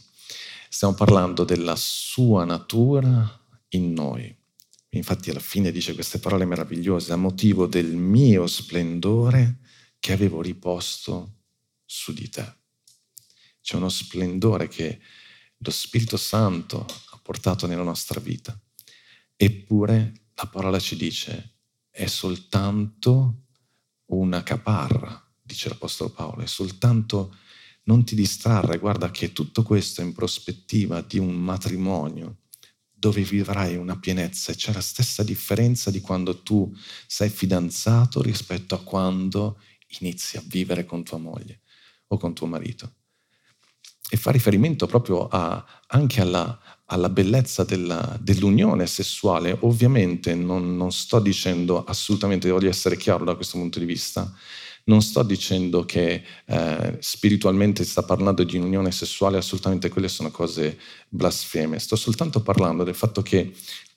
Stiamo 0.70 0.94
parlando 0.94 1.44
della 1.44 1.76
sua 1.76 2.46
natura 2.46 3.38
in 3.70 3.92
noi. 3.92 4.34
Infatti 4.94 5.28
alla 5.28 5.40
fine 5.40 5.70
dice 5.70 5.92
queste 5.92 6.20
parole 6.20 6.46
meravigliose, 6.46 7.12
a 7.12 7.16
motivo 7.16 7.66
del 7.66 7.94
mio 7.94 8.46
splendore 8.46 9.58
che 10.00 10.12
avevo 10.12 10.40
riposto 10.40 11.41
su 11.92 12.14
di 12.14 12.28
te. 12.30 12.56
C'è 13.60 13.76
uno 13.76 13.90
splendore 13.90 14.66
che 14.66 14.98
lo 15.58 15.70
Spirito 15.70 16.16
Santo 16.16 16.86
ha 17.10 17.20
portato 17.22 17.66
nella 17.66 17.82
nostra 17.82 18.18
vita. 18.18 18.58
Eppure 19.36 20.12
la 20.34 20.46
parola 20.46 20.78
ci 20.78 20.96
dice 20.96 21.58
è 21.90 22.06
soltanto 22.06 23.42
una 24.06 24.42
caparra, 24.42 25.22
dice 25.42 25.68
l'Apostolo 25.68 26.10
Paolo, 26.10 26.42
è 26.42 26.46
soltanto 26.46 27.36
non 27.84 28.04
ti 28.04 28.14
distrarre, 28.14 28.78
guarda 28.78 29.10
che 29.10 29.32
tutto 29.32 29.62
questo 29.62 30.00
è 30.00 30.04
in 30.04 30.14
prospettiva 30.14 31.02
di 31.02 31.18
un 31.18 31.34
matrimonio 31.34 32.38
dove 32.90 33.22
vivrai 33.22 33.76
una 33.76 33.98
pienezza 33.98 34.52
e 34.52 34.54
c'è 34.54 34.72
la 34.72 34.80
stessa 34.80 35.22
differenza 35.22 35.90
di 35.90 36.00
quando 36.00 36.42
tu 36.42 36.74
sei 37.06 37.28
fidanzato 37.28 38.22
rispetto 38.22 38.74
a 38.74 38.82
quando 38.82 39.60
inizi 40.00 40.38
a 40.38 40.42
vivere 40.46 40.86
con 40.86 41.02
tua 41.02 41.18
moglie 41.18 41.61
o 42.12 42.18
con 42.18 42.34
tuo 42.34 42.46
marito. 42.46 42.92
E 44.10 44.16
fa 44.16 44.30
riferimento 44.30 44.86
proprio 44.86 45.26
a, 45.26 45.64
anche 45.86 46.20
alla, 46.20 46.60
alla 46.86 47.08
bellezza 47.08 47.64
della, 47.64 48.18
dell'unione 48.20 48.86
sessuale. 48.86 49.56
Ovviamente 49.60 50.34
non, 50.34 50.76
non 50.76 50.92
sto 50.92 51.18
dicendo 51.18 51.82
assolutamente, 51.84 52.50
voglio 52.50 52.68
essere 52.68 52.96
chiaro 52.96 53.24
da 53.24 53.34
questo 53.34 53.58
punto 53.58 53.78
di 53.78 53.86
vista, 53.86 54.30
non 54.84 55.00
sto 55.00 55.22
dicendo 55.22 55.84
che 55.84 56.22
eh, 56.44 56.96
spiritualmente 57.00 57.84
sta 57.84 58.02
parlando 58.02 58.44
di 58.44 58.56
un'unione 58.58 58.90
sessuale, 58.90 59.38
assolutamente 59.38 59.88
quelle 59.88 60.08
sono 60.08 60.30
cose 60.30 60.78
blasfeme. 61.08 61.78
Sto 61.78 61.96
soltanto 61.96 62.42
parlando 62.42 62.84
del 62.84 62.94
fatto 62.94 63.22
che 63.22 63.54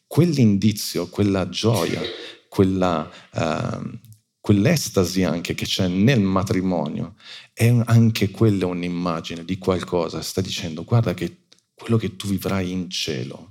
quell'indizio, 0.08 1.08
quella 1.08 1.50
gioia, 1.50 2.02
quella, 2.48 3.12
eh, 3.34 4.00
quell'estasi 4.46 5.24
anche 5.24 5.56
che 5.56 5.66
c'è 5.66 5.88
nel 5.88 6.22
matrimonio, 6.22 7.16
è 7.52 7.68
anche 7.86 8.30
quella 8.30 8.68
un'immagine 8.68 9.44
di 9.44 9.58
qualcosa. 9.58 10.22
Sta 10.22 10.40
dicendo, 10.40 10.84
guarda 10.84 11.16
che 11.16 11.46
quello 11.74 11.98
che 11.98 12.16
tu 12.16 12.28
vivrai 12.28 12.70
in 12.70 12.88
cielo 12.92 13.48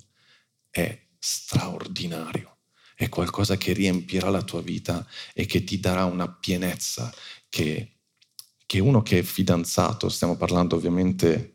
è 0.70 0.96
straordinario 1.18 2.58
è 2.94 3.08
qualcosa 3.08 3.56
che 3.56 3.72
riempirà 3.72 4.30
la 4.30 4.42
tua 4.42 4.62
vita 4.62 5.04
e 5.32 5.46
che 5.46 5.64
ti 5.64 5.80
darà 5.80 6.04
una 6.04 6.28
pienezza 6.28 7.12
che, 7.48 7.96
che 8.64 8.78
uno 8.78 9.02
che 9.02 9.18
è 9.18 9.22
fidanzato, 9.22 10.08
stiamo 10.08 10.36
parlando 10.36 10.76
ovviamente 10.76 11.54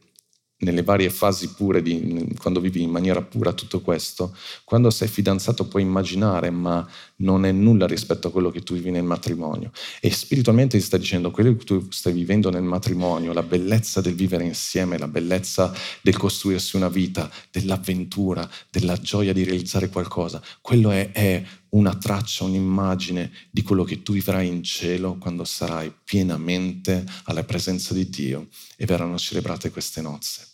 nelle 0.60 0.84
varie 0.84 1.10
fasi 1.10 1.54
pure 1.54 1.82
di 1.82 2.36
quando 2.38 2.60
vivi 2.60 2.82
in 2.82 2.90
maniera 2.90 3.22
pura 3.22 3.54
tutto 3.54 3.80
questo, 3.80 4.36
quando 4.66 4.90
sei 4.90 5.08
fidanzato 5.08 5.66
puoi 5.66 5.84
immaginare, 5.84 6.50
ma 6.50 6.86
non 7.20 7.46
è 7.46 7.52
nulla 7.52 7.88
rispetto 7.88 8.28
a 8.28 8.32
quello 8.32 8.50
che 8.50 8.62
tu 8.62 8.74
vivi 8.74 8.92
nel 8.92 9.04
matrimonio. 9.04 9.72
E 10.00 10.12
spiritualmente 10.12 10.78
ti 10.78 10.84
sta 10.84 10.98
dicendo 10.98 11.32
quello 11.32 11.56
che 11.56 11.64
tu 11.64 11.90
stai 11.90 12.14
vivendo 12.14 12.50
nel 12.50 12.64
matrimonio, 12.64 13.34
la 13.34 13.44
bellezza 13.44 14.02
del 14.02 14.16
vivere 14.16 14.44
insieme, 14.44 14.98
la 14.98 15.08
bellezza 15.08 15.74
del 16.02 16.18
costruirsi 16.18 16.76
una 16.76 16.90
vita, 16.90 17.30
dell'avventura, 17.52 18.50
della 18.70 18.96
gioia 18.98 19.34
di 19.34 19.44
realizzare 19.44 19.90
qualcosa, 19.90 20.42
quello 20.62 20.92
è, 20.92 21.12
è 21.12 21.44
una 21.70 21.96
traccia, 21.96 22.46
un'immagine 22.46 23.32
di 23.52 23.62
quello 23.62 23.84
che 23.84 24.02
tu 24.02 24.14
vivrai 24.14 24.48
in 24.48 24.64
cielo 24.64 25.18
quando 25.18 25.44
sarai 25.44 25.94
pienamente 26.04 27.06
alla 27.26 27.44
presenza 27.44 27.94
di 27.94 28.10
Dio 28.10 28.48
e 28.76 28.86
verranno 28.86 29.18
celebrate 29.18 29.70
queste 29.70 30.02
nozze. 30.02 30.48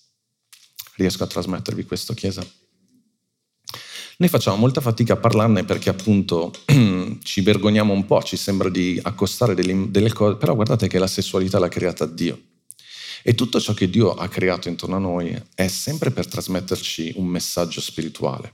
Riesco 0.95 1.23
a 1.23 1.27
trasmettervi 1.27 1.83
questo, 1.83 2.13
Chiesa? 2.13 2.45
Noi 4.17 4.29
facciamo 4.29 4.55
molta 4.55 4.79
fatica 4.79 5.13
a 5.13 5.17
parlarne 5.17 5.65
perché 5.65 5.89
appunto 5.89 6.53
ci 7.21 7.41
vergogniamo 7.41 7.91
un 7.91 8.05
po', 8.05 8.23
ci 8.23 8.37
sembra 8.37 8.69
di 8.69 8.97
accostare 9.01 9.55
delle, 9.55 9.91
delle 9.91 10.13
cose, 10.13 10.37
però 10.37 10.55
guardate 10.55 10.87
che 10.87 10.99
la 10.99 11.07
sessualità 11.07 11.59
l'ha 11.59 11.67
creata 11.67 12.05
Dio. 12.05 12.39
E 13.23 13.33
tutto 13.35 13.59
ciò 13.59 13.73
che 13.73 13.89
Dio 13.89 14.13
ha 14.13 14.27
creato 14.29 14.69
intorno 14.69 14.95
a 14.95 14.99
noi 14.99 15.35
è 15.53 15.67
sempre 15.67 16.11
per 16.11 16.27
trasmetterci 16.27 17.13
un 17.17 17.25
messaggio 17.25 17.81
spirituale. 17.81 18.53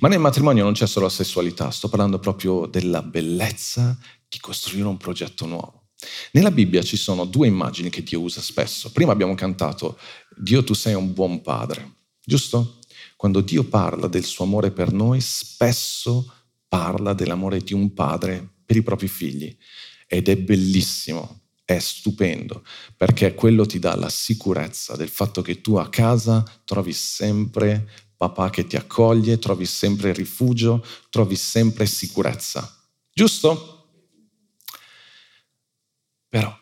Ma 0.00 0.08
nel 0.08 0.20
matrimonio 0.20 0.62
non 0.62 0.72
c'è 0.72 0.86
solo 0.86 1.06
la 1.06 1.10
sessualità, 1.10 1.70
sto 1.70 1.88
parlando 1.88 2.18
proprio 2.18 2.66
della 2.66 3.02
bellezza 3.02 3.98
di 4.28 4.38
costruire 4.38 4.86
un 4.86 4.96
progetto 4.96 5.46
nuovo. 5.46 5.88
Nella 6.32 6.50
Bibbia 6.50 6.82
ci 6.82 6.96
sono 6.96 7.24
due 7.24 7.46
immagini 7.46 7.90
che 7.90 8.02
Dio 8.02 8.20
usa 8.20 8.40
spesso. 8.40 8.90
Prima 8.92 9.12
abbiamo 9.12 9.34
cantato 9.34 9.98
Dio 10.36 10.64
tu 10.64 10.74
sei 10.74 10.94
un 10.94 11.12
buon 11.12 11.42
padre, 11.42 11.96
giusto? 12.24 12.78
Quando 13.24 13.40
Dio 13.40 13.64
parla 13.64 14.06
del 14.06 14.22
suo 14.22 14.44
amore 14.44 14.70
per 14.70 14.92
noi, 14.92 15.18
spesso 15.22 16.30
parla 16.68 17.14
dell'amore 17.14 17.60
di 17.60 17.72
un 17.72 17.94
padre 17.94 18.46
per 18.66 18.76
i 18.76 18.82
propri 18.82 19.08
figli 19.08 19.56
ed 20.06 20.28
è 20.28 20.36
bellissimo 20.36 21.40
è 21.64 21.78
stupendo 21.78 22.62
perché 22.94 23.32
quello 23.32 23.64
ti 23.64 23.78
dà 23.78 23.96
la 23.96 24.10
sicurezza 24.10 24.94
del 24.94 25.08
fatto 25.08 25.40
che 25.40 25.62
tu 25.62 25.76
a 25.76 25.88
casa 25.88 26.44
trovi 26.66 26.92
sempre 26.92 27.88
papà 28.14 28.50
che 28.50 28.66
ti 28.66 28.76
accoglie, 28.76 29.38
trovi 29.38 29.64
sempre 29.64 30.12
rifugio, 30.12 30.84
trovi 31.08 31.34
sempre 31.34 31.86
sicurezza. 31.86 32.78
Giusto? 33.10 33.88
Però 36.28 36.54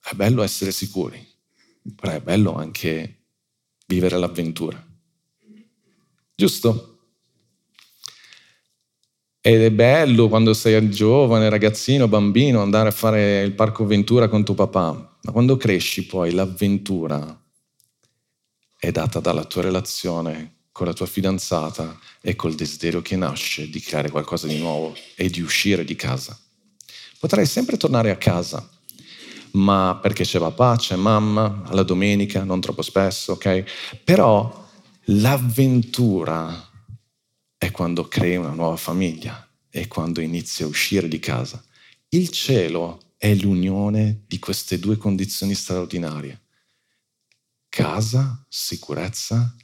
è 0.00 0.14
bello 0.14 0.42
essere 0.42 0.70
sicuri, 0.70 1.28
però 1.96 2.12
è 2.12 2.20
bello 2.20 2.54
anche 2.54 3.16
vivere 3.90 4.16
l'avventura. 4.16 4.80
Giusto? 6.32 6.86
Ed 9.40 9.62
è 9.62 9.70
bello 9.72 10.28
quando 10.28 10.54
sei 10.54 10.88
giovane, 10.90 11.48
ragazzino, 11.48 12.06
bambino, 12.06 12.62
andare 12.62 12.88
a 12.88 12.92
fare 12.92 13.42
il 13.42 13.52
parco 13.52 13.82
avventura 13.82 14.28
con 14.28 14.44
tuo 14.44 14.54
papà, 14.54 15.18
ma 15.22 15.32
quando 15.32 15.56
cresci 15.56 16.06
poi 16.06 16.30
l'avventura 16.30 17.36
è 18.78 18.90
data 18.92 19.18
dalla 19.18 19.44
tua 19.44 19.62
relazione 19.62 20.58
con 20.70 20.86
la 20.86 20.92
tua 20.92 21.06
fidanzata 21.06 21.98
e 22.20 22.36
col 22.36 22.54
desiderio 22.54 23.02
che 23.02 23.16
nasce 23.16 23.68
di 23.68 23.80
creare 23.80 24.10
qualcosa 24.10 24.46
di 24.46 24.58
nuovo 24.58 24.94
e 25.16 25.28
di 25.28 25.40
uscire 25.40 25.84
di 25.84 25.96
casa. 25.96 26.38
Potrai 27.18 27.44
sempre 27.44 27.76
tornare 27.76 28.10
a 28.10 28.16
casa, 28.16 28.66
ma 29.52 29.98
perché 30.00 30.24
c'è 30.24 30.38
papà, 30.38 30.76
c'è 30.76 30.96
mamma, 30.96 31.62
alla 31.66 31.82
domenica, 31.82 32.44
non 32.44 32.60
troppo 32.60 32.82
spesso, 32.82 33.32
ok? 33.32 34.00
Però 34.04 34.68
l'avventura 35.04 36.68
è 37.56 37.70
quando 37.70 38.08
crei 38.08 38.36
una 38.36 38.52
nuova 38.52 38.76
famiglia, 38.76 39.46
è 39.68 39.86
quando 39.86 40.20
inizi 40.20 40.62
a 40.62 40.66
uscire 40.66 41.08
di 41.08 41.18
casa. 41.18 41.62
Il 42.08 42.30
cielo 42.30 43.00
è 43.16 43.34
l'unione 43.34 44.24
di 44.26 44.38
queste 44.38 44.78
due 44.78 44.96
condizioni 44.96 45.54
straordinarie. 45.54 46.42
Casa, 47.68 48.44
sicurezza 48.48 49.54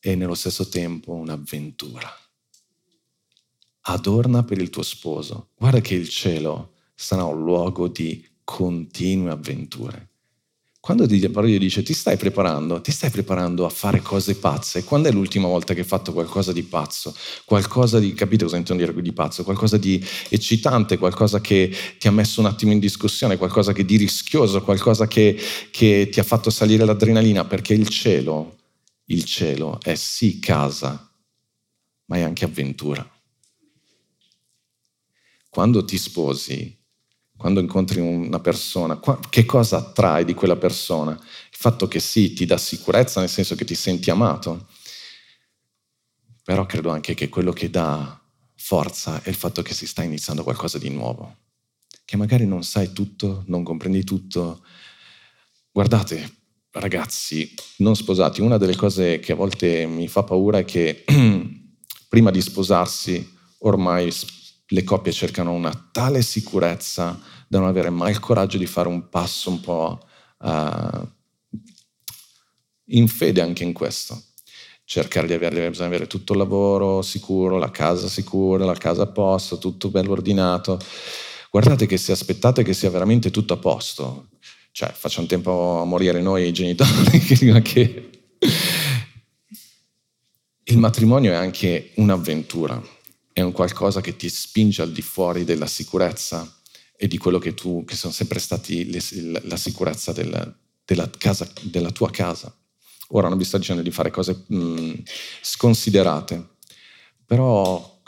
e 0.00 0.14
nello 0.14 0.34
stesso 0.34 0.68
tempo 0.68 1.12
un'avventura. 1.12 2.10
Adorna 3.82 4.42
per 4.44 4.58
il 4.58 4.70
tuo 4.70 4.82
sposo. 4.82 5.50
Guarda 5.56 5.80
che 5.80 5.94
il 5.94 6.08
cielo 6.08 6.74
sarà 6.94 7.24
un 7.24 7.42
luogo 7.42 7.88
di 7.88 8.26
continue 8.50 9.30
avventure. 9.30 10.08
Quando 10.80 11.06
Mario 11.32 11.58
dice 11.58 11.84
ti 11.84 11.92
stai 11.92 12.16
preparando, 12.16 12.80
ti 12.80 12.90
stai 12.90 13.10
preparando 13.10 13.64
a 13.64 13.68
fare 13.68 14.00
cose 14.00 14.34
pazze, 14.34 14.82
quando 14.82 15.08
è 15.08 15.12
l'ultima 15.12 15.46
volta 15.46 15.72
che 15.72 15.80
hai 15.80 15.86
fatto 15.86 16.12
qualcosa 16.12 16.52
di 16.52 16.64
pazzo? 16.64 17.14
Qualcosa 17.44 18.00
di, 18.00 18.12
capite 18.12 18.44
cosa 18.44 18.56
intendo 18.56 18.84
dire 18.84 19.02
di 19.02 19.12
pazzo? 19.12 19.44
Qualcosa 19.44 19.76
di 19.76 20.04
eccitante, 20.28 20.98
qualcosa 20.98 21.40
che 21.40 21.72
ti 21.98 22.08
ha 22.08 22.10
messo 22.10 22.40
un 22.40 22.46
attimo 22.46 22.72
in 22.72 22.80
discussione, 22.80 23.36
qualcosa 23.36 23.72
che 23.72 23.84
di 23.84 23.96
rischioso, 23.96 24.62
qualcosa 24.62 25.06
che, 25.06 25.38
che 25.70 26.08
ti 26.10 26.18
ha 26.18 26.24
fatto 26.24 26.50
salire 26.50 26.84
l'adrenalina, 26.84 27.44
perché 27.44 27.74
il 27.74 27.88
cielo, 27.88 28.56
il 29.04 29.24
cielo 29.24 29.78
è 29.80 29.94
sì 29.94 30.40
casa, 30.40 31.08
ma 32.06 32.16
è 32.16 32.22
anche 32.22 32.46
avventura. 32.46 33.08
Quando 35.48 35.84
ti 35.84 35.98
sposi, 35.98 36.79
quando 37.40 37.60
incontri 37.60 38.00
una 38.00 38.38
persona, 38.38 39.00
che 39.30 39.46
cosa 39.46 39.78
attrai 39.78 40.26
di 40.26 40.34
quella 40.34 40.56
persona? 40.56 41.12
Il 41.12 41.56
fatto 41.56 41.88
che 41.88 41.98
sì, 41.98 42.34
ti 42.34 42.44
dà 42.44 42.58
sicurezza 42.58 43.18
nel 43.20 43.30
senso 43.30 43.54
che 43.54 43.64
ti 43.64 43.74
senti 43.74 44.10
amato, 44.10 44.66
però 46.44 46.66
credo 46.66 46.90
anche 46.90 47.14
che 47.14 47.30
quello 47.30 47.52
che 47.52 47.70
dà 47.70 48.20
forza 48.56 49.22
è 49.22 49.30
il 49.30 49.36
fatto 49.36 49.62
che 49.62 49.72
si 49.72 49.86
sta 49.86 50.02
iniziando 50.02 50.42
qualcosa 50.42 50.76
di 50.76 50.90
nuovo, 50.90 51.36
che 52.04 52.18
magari 52.18 52.44
non 52.44 52.62
sai 52.62 52.92
tutto, 52.92 53.44
non 53.46 53.62
comprendi 53.62 54.04
tutto. 54.04 54.62
Guardate, 55.72 56.34
ragazzi 56.72 57.54
non 57.78 57.96
sposati, 57.96 58.42
una 58.42 58.58
delle 58.58 58.76
cose 58.76 59.18
che 59.18 59.32
a 59.32 59.36
volte 59.36 59.86
mi 59.86 60.08
fa 60.08 60.24
paura 60.24 60.58
è 60.58 60.66
che 60.66 61.04
prima 62.06 62.30
di 62.30 62.42
sposarsi 62.42 63.34
ormai 63.60 64.12
le 64.72 64.84
coppie 64.84 65.12
cercano 65.12 65.52
una 65.52 65.88
tale 65.90 66.22
sicurezza 66.22 67.18
da 67.48 67.58
non 67.58 67.68
avere 67.68 67.90
mai 67.90 68.12
il 68.12 68.20
coraggio 68.20 68.58
di 68.58 68.66
fare 68.66 68.88
un 68.88 69.08
passo 69.08 69.50
un 69.50 69.60
po' 69.60 69.98
uh, 70.38 71.08
in 72.86 73.08
fede 73.08 73.40
anche 73.40 73.64
in 73.64 73.72
questo. 73.72 74.22
Cercare 74.84 75.26
di 75.26 75.32
avere, 75.32 75.68
bisogna 75.68 75.88
avere 75.88 76.06
tutto 76.06 76.32
il 76.32 76.38
lavoro 76.38 77.02
sicuro, 77.02 77.58
la 77.58 77.70
casa 77.70 78.08
sicura, 78.08 78.64
la 78.64 78.74
casa 78.74 79.02
a 79.02 79.06
posto, 79.06 79.58
tutto 79.58 79.88
bello 79.88 80.12
ordinato. 80.12 80.78
Guardate 81.50 81.86
che 81.86 81.96
se 81.96 82.12
aspettate 82.12 82.62
che 82.62 82.72
sia 82.72 82.90
veramente 82.90 83.30
tutto 83.30 83.54
a 83.54 83.56
posto, 83.56 84.28
cioè 84.70 84.92
facciamo 84.92 85.26
tempo 85.26 85.80
a 85.80 85.84
morire 85.84 86.20
noi 86.20 86.52
genitori, 86.52 87.18
che 87.62 88.10
il 90.62 90.78
matrimonio 90.78 91.32
è 91.32 91.36
anche 91.36 91.90
un'avventura 91.96 92.98
è 93.32 93.40
un 93.40 93.52
qualcosa 93.52 94.00
che 94.00 94.16
ti 94.16 94.28
spinge 94.28 94.82
al 94.82 94.92
di 94.92 95.02
fuori 95.02 95.44
della 95.44 95.66
sicurezza 95.66 96.60
e 96.96 97.06
di 97.06 97.16
quello 97.16 97.38
che 97.38 97.54
tu, 97.54 97.84
che 97.84 97.96
sono 97.96 98.12
sempre 98.12 98.38
stati 98.38 98.90
le, 98.90 99.00
la 99.44 99.56
sicurezza 99.56 100.12
del, 100.12 100.54
della, 100.84 101.08
casa, 101.16 101.50
della 101.62 101.90
tua 101.90 102.10
casa. 102.10 102.54
Ora 103.12 103.28
non 103.28 103.38
vi 103.38 103.44
sto 103.44 103.58
dicendo 103.58 103.82
di 103.82 103.90
fare 103.90 104.10
cose 104.10 104.44
mm, 104.52 104.92
sconsiderate, 105.40 106.56
però 107.24 108.00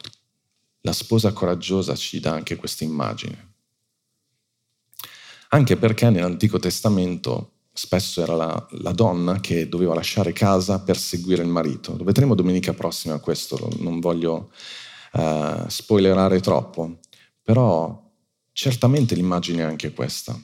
la 0.82 0.92
sposa 0.92 1.32
coraggiosa 1.32 1.94
ci 1.96 2.20
dà 2.20 2.32
anche 2.32 2.56
questa 2.56 2.85
immagine. 2.85 3.50
Anche 5.48 5.76
perché 5.76 6.11
nell'Antico 6.11 6.58
Testamento 6.58 7.52
spesso 7.72 8.22
era 8.22 8.35
la, 8.35 8.66
la, 8.72 8.92
donna 8.92 9.40
che 9.40 9.68
doveva 9.68 9.94
lasciare 9.94 10.32
casa 10.32 10.80
per 10.80 10.98
seguire 10.98 11.42
il 11.42 11.48
marito. 11.48 11.96
Lo 11.96 12.04
vedremo 12.04 12.35
domenica 12.35 12.74
prossima 12.74 13.18
questo, 13.18 13.70
non 13.78 14.00
voglio 14.00 14.50
uh, 15.12 15.68
spoilerare 15.68 16.40
troppo, 16.40 16.98
però 17.42 18.11
certamente 18.53 19.14
l'immagine 19.14 19.62
è 19.62 19.66
anche 19.66 19.92
questa. 19.92 20.38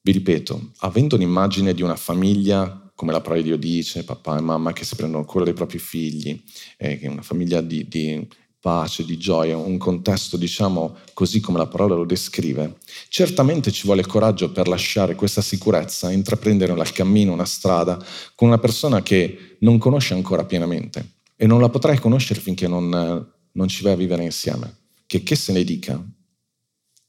Vi 0.00 0.12
ripeto, 0.12 0.72
avendo 0.78 1.16
un'immagine 1.16 1.72
di 1.72 1.82
una 1.82 1.96
famiglia, 1.96 2.92
come 2.94 3.12
la 3.12 3.20
parola 3.20 3.40
di 3.40 3.48
Dio 3.48 3.56
dice, 3.56 4.04
papà 4.04 4.36
e 4.36 4.42
mamma 4.42 4.72
che 4.72 4.84
si 4.84 4.96
prendono 4.96 5.24
cura 5.24 5.44
dei 5.44 5.54
propri 5.54 5.78
figli, 5.78 6.42
eh, 6.76 7.00
una 7.04 7.22
famiglia 7.22 7.60
di, 7.60 7.88
di 7.88 8.28
pace, 8.60 9.04
di 9.04 9.18
gioia, 9.18 9.58
un 9.58 9.76
contesto, 9.76 10.38
diciamo, 10.38 10.96
così 11.12 11.40
come 11.40 11.58
la 11.58 11.66
parola 11.66 11.96
lo 11.96 12.06
descrive, 12.06 12.78
certamente 13.08 13.70
ci 13.70 13.84
vuole 13.84 14.06
coraggio 14.06 14.52
per 14.52 14.68
lasciare 14.68 15.14
questa 15.14 15.42
sicurezza, 15.42 16.10
intraprendere 16.10 16.72
il 16.72 16.92
cammino, 16.92 17.32
una 17.32 17.44
strada, 17.44 18.02
con 18.34 18.48
una 18.48 18.58
persona 18.58 19.02
che 19.02 19.56
non 19.60 19.76
conosce 19.76 20.14
ancora 20.14 20.44
pienamente 20.44 21.16
e 21.36 21.46
non 21.46 21.60
la 21.60 21.68
potrai 21.68 21.98
conoscere 21.98 22.40
finché 22.40 22.66
non, 22.66 23.32
non 23.54 23.68
ci 23.68 23.82
vai 23.82 23.92
a 23.92 23.96
vivere 23.96 24.24
insieme. 24.24 24.82
Che 25.06 25.22
che 25.22 25.34
se 25.34 25.52
ne 25.52 25.64
dica, 25.64 26.02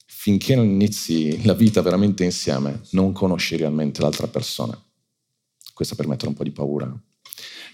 finché 0.05 0.55
non 0.55 0.65
inizi 0.65 1.43
la 1.45 1.53
vita 1.53 1.81
veramente 1.81 2.23
insieme, 2.23 2.81
non 2.91 3.11
conosci 3.11 3.55
realmente 3.55 4.01
l'altra 4.01 4.27
persona. 4.27 4.79
Questo 5.73 5.95
per 5.95 6.07
mettere 6.07 6.29
un 6.29 6.35
po' 6.35 6.43
di 6.43 6.51
paura. 6.51 6.91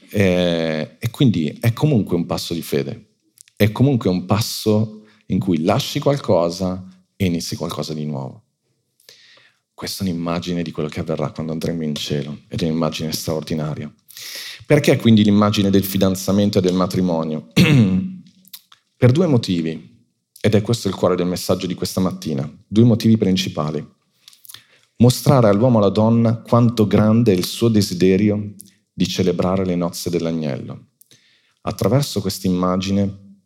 E, 0.10 0.98
e 1.00 1.10
quindi 1.10 1.58
è 1.62 1.72
comunque 1.72 2.16
un 2.16 2.26
passo 2.26 2.54
di 2.54 2.62
fede, 2.62 3.12
è 3.56 3.72
comunque 3.72 4.10
un 4.10 4.26
passo 4.26 5.06
in 5.28 5.40
cui 5.40 5.62
lasci 5.62 6.00
qualcosa 6.00 6.86
e 7.16 7.26
inizi 7.26 7.56
qualcosa 7.56 7.94
di 7.94 8.06
nuovo. 8.06 8.44
Questa 9.74 10.04
è 10.04 10.10
un'immagine 10.10 10.62
di 10.62 10.72
quello 10.72 10.90
che 10.90 11.00
avverrà 11.00 11.32
quando 11.32 11.54
andremo 11.54 11.84
in 11.84 11.96
cielo 11.96 12.42
ed 12.48 12.62
è 12.62 12.66
un'immagine 12.66 13.12
straordinaria. 13.12 13.92
Perché 14.66 14.98
quindi 14.98 15.24
l'immagine 15.24 15.70
del 15.70 15.84
fidanzamento 15.84 16.58
e 16.60 16.62
del 16.62 16.74
matrimonio? 16.74 17.48
Per 19.02 19.12
due 19.12 19.26
motivi, 19.26 20.06
ed 20.40 20.54
è 20.54 20.62
questo 20.62 20.88
il 20.88 20.94
cuore 20.94 21.16
del 21.16 21.26
messaggio 21.26 21.66
di 21.66 21.74
questa 21.74 22.00
mattina, 22.00 22.48
due 22.68 22.84
motivi 22.84 23.18
principali. 23.18 23.84
Mostrare 24.98 25.50
all'uomo 25.50 25.80
e 25.80 25.82
alla 25.82 25.90
donna 25.90 26.36
quanto 26.36 26.86
grande 26.86 27.34
è 27.34 27.36
il 27.36 27.44
suo 27.44 27.68
desiderio 27.68 28.54
di 28.94 29.08
celebrare 29.08 29.66
le 29.66 29.76
nozze 29.76 30.12
dell'agnello. 30.12 30.90
Attraverso 31.62 32.22
questa 32.22 32.46
immagine 32.46 33.40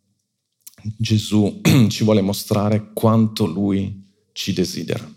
Gesù 0.98 1.62
ci 1.88 2.04
vuole 2.04 2.20
mostrare 2.20 2.90
quanto 2.92 3.46
lui 3.46 4.12
ci 4.32 4.52
desidera. 4.52 5.10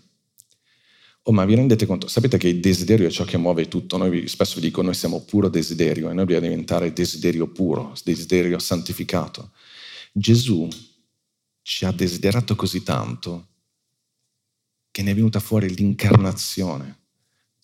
Oh, 1.24 1.32
ma 1.32 1.44
vi 1.44 1.54
rendete 1.54 1.84
conto? 1.84 2.08
Sapete 2.08 2.38
che 2.38 2.48
il 2.48 2.60
desiderio 2.60 3.08
è 3.08 3.10
ciò 3.10 3.24
che 3.24 3.36
muove 3.36 3.68
tutto. 3.68 3.98
Noi 3.98 4.26
spesso 4.26 4.54
vi 4.54 4.62
dico, 4.62 4.80
noi 4.80 4.94
siamo 4.94 5.20
puro 5.20 5.50
desiderio 5.50 6.08
e 6.08 6.14
noi 6.14 6.24
dobbiamo 6.24 6.48
diventare 6.48 6.94
desiderio 6.94 7.46
puro, 7.48 7.92
desiderio 8.02 8.58
santificato. 8.58 9.50
Gesù 10.12 10.68
ci 11.62 11.84
ha 11.84 11.92
desiderato 11.92 12.56
così 12.56 12.82
tanto 12.82 13.48
che 14.90 15.02
ne 15.02 15.12
è 15.12 15.14
venuta 15.14 15.40
fuori 15.40 15.72
l'incarnazione. 15.74 16.98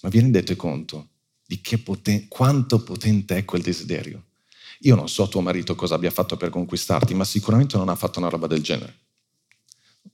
Ma 0.03 0.09
vi 0.09 0.21
rendete 0.21 0.55
conto 0.57 1.09
di 1.45 1.61
poten- 1.83 2.29
quanto 2.29 2.83
potente 2.83 3.37
è 3.37 3.45
quel 3.45 3.63
desiderio? 3.63 4.27
Io 4.81 4.95
non 4.95 5.09
so 5.09 5.27
tuo 5.29 5.41
marito 5.41 5.75
cosa 5.75 5.95
abbia 5.95 6.11
fatto 6.11 6.37
per 6.37 6.51
conquistarti, 6.51 7.15
ma 7.15 7.25
sicuramente 7.25 7.77
non 7.77 7.89
ha 7.89 7.95
fatto 7.95 8.19
una 8.19 8.29
roba 8.29 8.47
del 8.47 8.63
genere. 8.63 9.05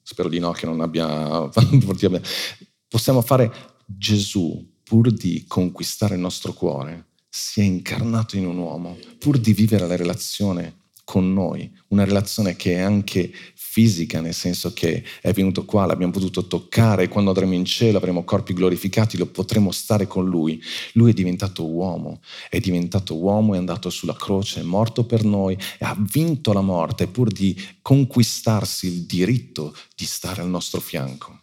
Spero 0.03 0.29
di 0.29 0.38
no, 0.38 0.53
che 0.53 0.66
non 0.66 0.81
abbia... 0.81 1.49
Possiamo 2.88 3.23
fare 3.23 3.77
Gesù, 3.87 4.81
pur 4.83 5.11
di 5.12 5.45
conquistare 5.47 6.14
il 6.14 6.21
nostro 6.21 6.53
cuore, 6.53 7.09
si 7.29 7.61
è 7.61 7.64
incarnato 7.64 8.37
in 8.37 8.47
un 8.47 8.59
uomo, 8.59 8.99
pur 9.18 9.38
di 9.38 9.53
vivere 9.53 9.87
la 9.87 9.97
relazione 9.97 10.82
con 11.12 11.31
noi, 11.35 11.70
una 11.88 12.07
relazione 12.07 12.57
che 12.57 12.77
è 12.77 12.81
anche 12.81 13.31
fisica, 13.55 14.22
nel 14.22 14.33
senso 14.33 14.72
che 14.72 15.05
è 15.20 15.31
venuto 15.33 15.66
qua, 15.66 15.85
l'abbiamo 15.85 16.11
potuto 16.11 16.46
toccare, 16.46 17.09
quando 17.09 17.33
andremo 17.33 17.53
in 17.53 17.66
cielo 17.66 17.98
avremo 17.98 18.25
corpi 18.25 18.55
glorificati, 18.55 19.18
lo 19.18 19.27
potremo 19.27 19.72
stare 19.72 20.07
con 20.07 20.27
lui. 20.27 20.59
Lui 20.94 21.11
è 21.11 21.12
diventato 21.12 21.68
uomo, 21.68 22.22
è 22.48 22.61
diventato 22.61 23.14
uomo, 23.14 23.53
è 23.53 23.59
andato 23.59 23.90
sulla 23.90 24.16
croce, 24.16 24.61
è 24.61 24.62
morto 24.62 25.05
per 25.05 25.22
noi, 25.22 25.55
ha 25.81 25.94
vinto 25.98 26.55
la 26.55 26.62
morte 26.62 27.07
pur 27.09 27.31
di 27.31 27.55
conquistarsi 27.83 28.87
il 28.87 29.03
diritto 29.03 29.77
di 29.94 30.07
stare 30.07 30.40
al 30.40 30.48
nostro 30.48 30.81
fianco. 30.81 31.40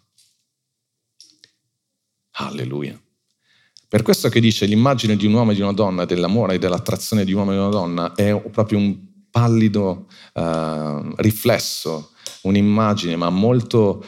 Alleluia. 2.32 2.99
Per 3.88 4.01
questo 4.01 4.29
che 4.29 4.39
dice 4.39 4.65
l'immagine 4.65 5.15
di 5.15 5.27
un 5.27 5.34
uomo 5.34 5.51
e 5.51 5.53
di 5.53 5.62
una 5.62 5.73
donna, 5.73 6.05
dell'amore 6.05 6.55
e 6.55 6.58
dell'attrazione 6.58 7.23
di 7.23 7.34
un 7.34 7.39
uomo 7.39 7.51
e 7.51 7.53
di 7.53 7.60
una 7.60 7.69
donna, 7.69 8.15
è 8.15 8.36
proprio 8.49 8.79
un 8.79 9.09
pallido 9.29 10.07
uh, 10.33 11.13
riflesso, 11.17 12.13
un'immagine, 12.43 13.15
ma 13.15 13.29
molto 13.29 14.03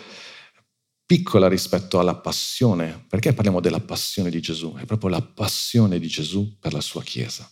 piccola 1.06 1.48
rispetto 1.48 2.00
alla 2.00 2.16
passione. 2.16 3.06
Perché 3.08 3.34
parliamo 3.34 3.60
della 3.60 3.80
passione 3.80 4.30
di 4.30 4.40
Gesù? 4.40 4.76
È 4.76 4.86
proprio 4.86 5.10
la 5.10 5.22
passione 5.22 6.00
di 6.00 6.08
Gesù 6.08 6.58
per 6.60 6.74
la 6.74 6.82
sua 6.82 7.04
Chiesa. 7.04 7.50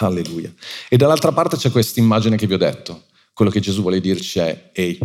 Alleluia. 0.00 0.52
E 0.88 0.96
dall'altra 0.96 1.32
parte 1.32 1.56
c'è 1.56 1.70
questa 1.70 2.00
immagine 2.00 2.36
che 2.36 2.46
vi 2.46 2.54
ho 2.54 2.58
detto. 2.58 3.06
Quello 3.32 3.50
che 3.50 3.60
Gesù 3.60 3.82
vuole 3.82 4.00
dirci 4.00 4.38
è, 4.38 4.70
ehi, 4.72 4.98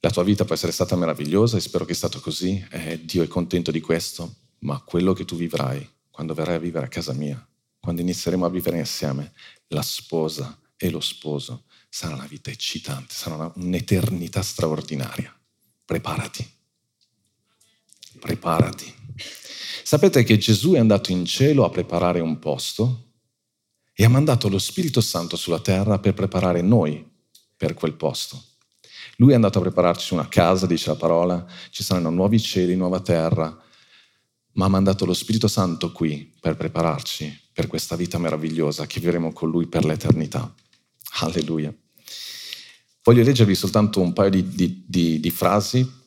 la 0.00 0.10
tua 0.10 0.22
vita 0.22 0.44
può 0.44 0.54
essere 0.54 0.72
stata 0.72 0.96
meravigliosa 0.96 1.56
e 1.56 1.60
spero 1.60 1.84
che 1.84 1.94
sia 1.94 2.08
stato 2.08 2.22
così, 2.22 2.64
eh, 2.70 3.04
Dio 3.04 3.22
è 3.22 3.26
contento 3.26 3.70
di 3.70 3.80
questo, 3.80 4.34
ma 4.60 4.80
quello 4.80 5.12
che 5.12 5.24
tu 5.24 5.34
vivrai 5.34 5.88
quando 6.10 6.34
verrai 6.34 6.54
a 6.54 6.60
vivere 6.60 6.86
a 6.86 6.88
casa 6.88 7.12
mia, 7.12 7.46
quando 7.86 8.02
inizieremo 8.02 8.44
a 8.44 8.50
vivere 8.50 8.78
insieme, 8.78 9.32
la 9.68 9.80
sposa 9.80 10.60
e 10.76 10.90
lo 10.90 10.98
sposo, 10.98 11.66
sarà 11.88 12.14
una 12.14 12.26
vita 12.26 12.50
eccitante, 12.50 13.14
sarà 13.14 13.36
una, 13.36 13.52
un'eternità 13.54 14.42
straordinaria. 14.42 15.32
Preparati, 15.84 16.50
preparati. 18.18 18.92
Sapete 19.84 20.24
che 20.24 20.36
Gesù 20.36 20.72
è 20.72 20.80
andato 20.80 21.12
in 21.12 21.24
cielo 21.26 21.64
a 21.64 21.70
preparare 21.70 22.18
un 22.18 22.40
posto 22.40 23.12
e 23.92 24.04
ha 24.04 24.08
mandato 24.08 24.48
lo 24.48 24.58
Spirito 24.58 25.00
Santo 25.00 25.36
sulla 25.36 25.60
terra 25.60 26.00
per 26.00 26.12
preparare 26.12 26.62
noi 26.62 27.08
per 27.56 27.74
quel 27.74 27.92
posto. 27.94 28.42
Lui 29.18 29.30
è 29.30 29.36
andato 29.36 29.58
a 29.58 29.62
prepararci 29.62 30.12
una 30.12 30.26
casa, 30.26 30.66
dice 30.66 30.90
la 30.90 30.96
parola, 30.96 31.46
ci 31.70 31.84
saranno 31.84 32.10
nuovi 32.10 32.40
cieli, 32.40 32.74
nuova 32.74 32.98
terra, 32.98 33.56
ma 34.54 34.64
ha 34.64 34.68
mandato 34.68 35.04
lo 35.04 35.14
Spirito 35.14 35.46
Santo 35.46 35.92
qui 35.92 36.34
per 36.40 36.56
prepararci 36.56 37.44
per 37.56 37.68
questa 37.68 37.96
vita 37.96 38.18
meravigliosa 38.18 38.84
che 38.84 39.00
vivremo 39.00 39.32
con 39.32 39.48
Lui 39.48 39.66
per 39.66 39.86
l'eternità. 39.86 40.54
Alleluia. 41.20 41.74
Voglio 43.02 43.22
leggervi 43.22 43.54
soltanto 43.54 44.02
un 44.02 44.12
paio 44.12 44.28
di, 44.28 44.46
di, 44.46 44.84
di, 44.86 45.20
di 45.20 45.30
frasi 45.30 46.04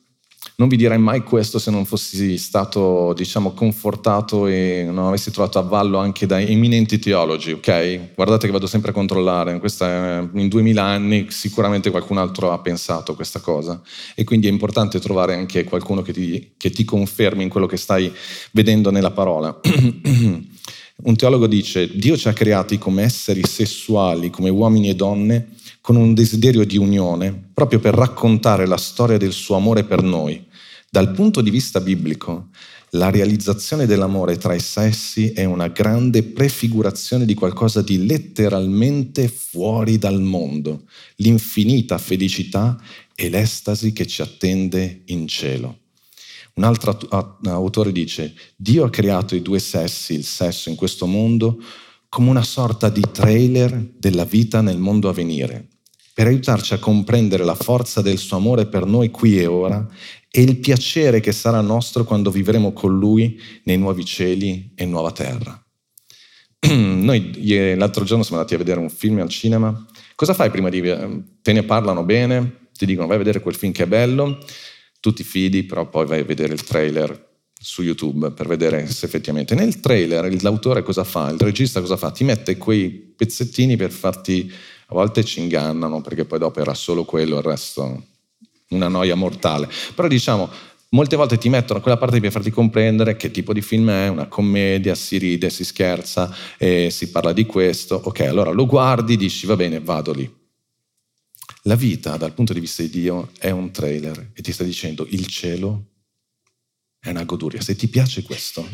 non 0.56 0.68
vi 0.68 0.76
direi 0.76 0.98
mai 0.98 1.22
questo 1.22 1.58
se 1.58 1.70
non 1.70 1.86
fossi 1.86 2.36
stato, 2.36 3.14
diciamo, 3.14 3.52
confortato 3.52 4.46
e 4.46 4.86
non 4.90 5.06
avessi 5.06 5.30
trovato 5.30 5.58
avvallo 5.58 5.96
anche 5.96 6.26
da 6.26 6.38
eminenti 6.38 6.98
teologi, 6.98 7.52
ok? 7.52 8.14
Guardate 8.14 8.46
che 8.46 8.52
vado 8.52 8.66
sempre 8.66 8.90
a 8.90 8.94
controllare, 8.94 9.58
questa, 9.58 10.28
in 10.34 10.48
duemila 10.48 10.84
anni 10.84 11.26
sicuramente 11.30 11.90
qualcun 11.90 12.18
altro 12.18 12.52
ha 12.52 12.58
pensato 12.58 13.14
questa 13.14 13.40
cosa 13.40 13.80
e 14.14 14.24
quindi 14.24 14.48
è 14.48 14.50
importante 14.50 15.00
trovare 15.00 15.34
anche 15.34 15.64
qualcuno 15.64 16.02
che 16.02 16.12
ti, 16.12 16.52
che 16.58 16.70
ti 16.70 16.84
confermi 16.84 17.42
in 17.42 17.48
quello 17.48 17.66
che 17.66 17.78
stai 17.78 18.12
vedendo 18.52 18.90
nella 18.90 19.12
parola. 19.12 19.58
Un 21.02 21.16
teologo 21.16 21.46
dice, 21.46 21.90
Dio 21.96 22.16
ci 22.16 22.28
ha 22.28 22.32
creati 22.32 22.78
come 22.78 23.02
esseri 23.02 23.42
sessuali, 23.46 24.30
come 24.30 24.50
uomini 24.50 24.88
e 24.90 24.94
donne, 24.94 25.50
con 25.80 25.96
un 25.96 26.14
desiderio 26.14 26.64
di 26.64 26.76
unione, 26.76 27.50
proprio 27.54 27.78
per 27.78 27.94
raccontare 27.94 28.66
la 28.66 28.76
storia 28.76 29.16
del 29.16 29.32
suo 29.32 29.56
amore 29.56 29.84
per 29.84 30.02
noi 30.02 30.48
dal 30.92 31.12
punto 31.12 31.40
di 31.40 31.50
vista 31.50 31.80
biblico, 31.80 32.48
la 32.90 33.10
realizzazione 33.10 33.86
dell'amore 33.86 34.38
tra 34.38 34.54
i 34.54 34.60
sessi 34.60 35.30
è 35.30 35.44
una 35.44 35.68
grande 35.68 36.24
prefigurazione 36.24 37.24
di 37.24 37.34
qualcosa 37.34 37.80
di 37.80 38.04
letteralmente 38.04 39.28
fuori 39.28 39.98
dal 39.98 40.20
mondo, 40.20 40.86
l'infinita 41.16 41.96
felicità 41.96 42.76
e 43.14 43.28
l'estasi 43.30 43.92
che 43.92 44.04
ci 44.04 44.20
attende 44.20 45.02
in 45.06 45.28
cielo. 45.28 45.78
Un 46.54 46.64
altro 46.64 46.98
autore 47.44 47.92
dice, 47.92 48.34
Dio 48.56 48.84
ha 48.84 48.90
creato 48.90 49.34
i 49.34 49.42
due 49.42 49.58
sessi, 49.58 50.14
il 50.14 50.24
sesso 50.24 50.68
in 50.68 50.76
questo 50.76 51.06
mondo, 51.06 51.58
come 52.08 52.28
una 52.28 52.42
sorta 52.42 52.88
di 52.88 53.04
trailer 53.12 53.92
della 53.96 54.24
vita 54.24 54.60
nel 54.60 54.78
mondo 54.78 55.08
a 55.08 55.12
venire, 55.12 55.68
per 56.12 56.26
aiutarci 56.26 56.74
a 56.74 56.78
comprendere 56.78 57.44
la 57.44 57.54
forza 57.54 58.02
del 58.02 58.18
suo 58.18 58.36
amore 58.36 58.66
per 58.66 58.84
noi 58.84 59.10
qui 59.10 59.38
e 59.38 59.46
ora 59.46 59.86
e 60.28 60.42
il 60.42 60.58
piacere 60.58 61.20
che 61.20 61.32
sarà 61.32 61.60
nostro 61.60 62.04
quando 62.04 62.30
vivremo 62.30 62.72
con 62.72 62.98
Lui 62.98 63.40
nei 63.64 63.78
nuovi 63.78 64.04
cieli 64.04 64.72
e 64.74 64.84
nuova 64.86 65.12
terra. 65.12 65.60
Noi 66.68 67.76
l'altro 67.76 68.04
giorno 68.04 68.22
siamo 68.22 68.38
andati 68.38 68.54
a 68.54 68.58
vedere 68.58 68.80
un 68.80 68.90
film 68.90 69.20
al 69.20 69.28
cinema. 69.28 69.86
Cosa 70.14 70.34
fai 70.34 70.50
prima 70.50 70.68
di... 70.68 70.82
te 71.42 71.52
ne 71.52 71.62
parlano 71.62 72.04
bene, 72.04 72.68
ti 72.76 72.86
dicono 72.86 73.06
vai 73.06 73.16
a 73.16 73.20
vedere 73.20 73.40
quel 73.40 73.54
film 73.54 73.72
che 73.72 73.84
è 73.84 73.86
bello, 73.86 74.38
tu 75.00 75.12
ti 75.12 75.24
fidi, 75.24 75.64
però 75.64 75.88
poi 75.88 76.06
vai 76.06 76.20
a 76.20 76.24
vedere 76.24 76.52
il 76.52 76.62
trailer 76.62 77.28
su 77.62 77.82
YouTube 77.82 78.30
per 78.30 78.46
vedere 78.46 78.86
se 78.86 79.04
effettivamente 79.04 79.54
nel 79.54 79.80
trailer 79.80 80.42
l'autore 80.42 80.82
cosa 80.82 81.04
fa, 81.04 81.28
il 81.28 81.38
regista 81.38 81.80
cosa 81.80 81.98
fa, 81.98 82.10
ti 82.10 82.24
mette 82.24 82.56
quei 82.56 82.88
pezzettini 82.88 83.76
per 83.76 83.90
farti, 83.90 84.50
a 84.86 84.94
volte 84.94 85.24
ci 85.24 85.40
ingannano 85.40 86.00
perché 86.00 86.24
poi 86.24 86.38
dopo 86.38 86.60
era 86.60 86.72
solo 86.72 87.04
quello, 87.04 87.36
il 87.36 87.42
resto 87.42 88.04
una 88.70 88.88
noia 88.88 89.14
mortale. 89.14 89.68
Però 89.94 90.08
diciamo, 90.08 90.48
molte 90.90 91.16
volte 91.16 91.38
ti 91.38 91.48
mettono 91.48 91.80
quella 91.80 91.96
parte 91.96 92.20
per 92.20 92.30
farti 92.30 92.50
comprendere 92.50 93.16
che 93.16 93.30
tipo 93.30 93.52
di 93.52 93.60
film 93.60 93.90
è, 93.90 94.08
una 94.08 94.26
commedia, 94.26 94.94
si 94.94 95.18
ride, 95.18 95.50
si 95.50 95.64
scherza, 95.64 96.34
si 96.58 97.10
parla 97.10 97.32
di 97.32 97.46
questo. 97.46 98.00
Ok, 98.02 98.20
allora 98.20 98.50
lo 98.50 98.66
guardi, 98.66 99.16
dici 99.16 99.46
va 99.46 99.56
bene, 99.56 99.80
vado 99.80 100.12
lì. 100.12 100.39
La 101.64 101.76
vita 101.76 102.16
dal 102.16 102.32
punto 102.32 102.52
di 102.52 102.60
vista 102.60 102.82
di 102.82 102.88
Dio 102.88 103.32
è 103.38 103.50
un 103.50 103.70
trailer 103.70 104.30
e 104.32 104.40
ti 104.40 104.52
sta 104.52 104.64
dicendo 104.64 105.06
il 105.08 105.26
cielo 105.26 105.88
è 106.98 107.10
una 107.10 107.24
goduria. 107.24 107.60
Se 107.60 107.76
ti 107.76 107.88
piace 107.88 108.22
questo, 108.22 108.66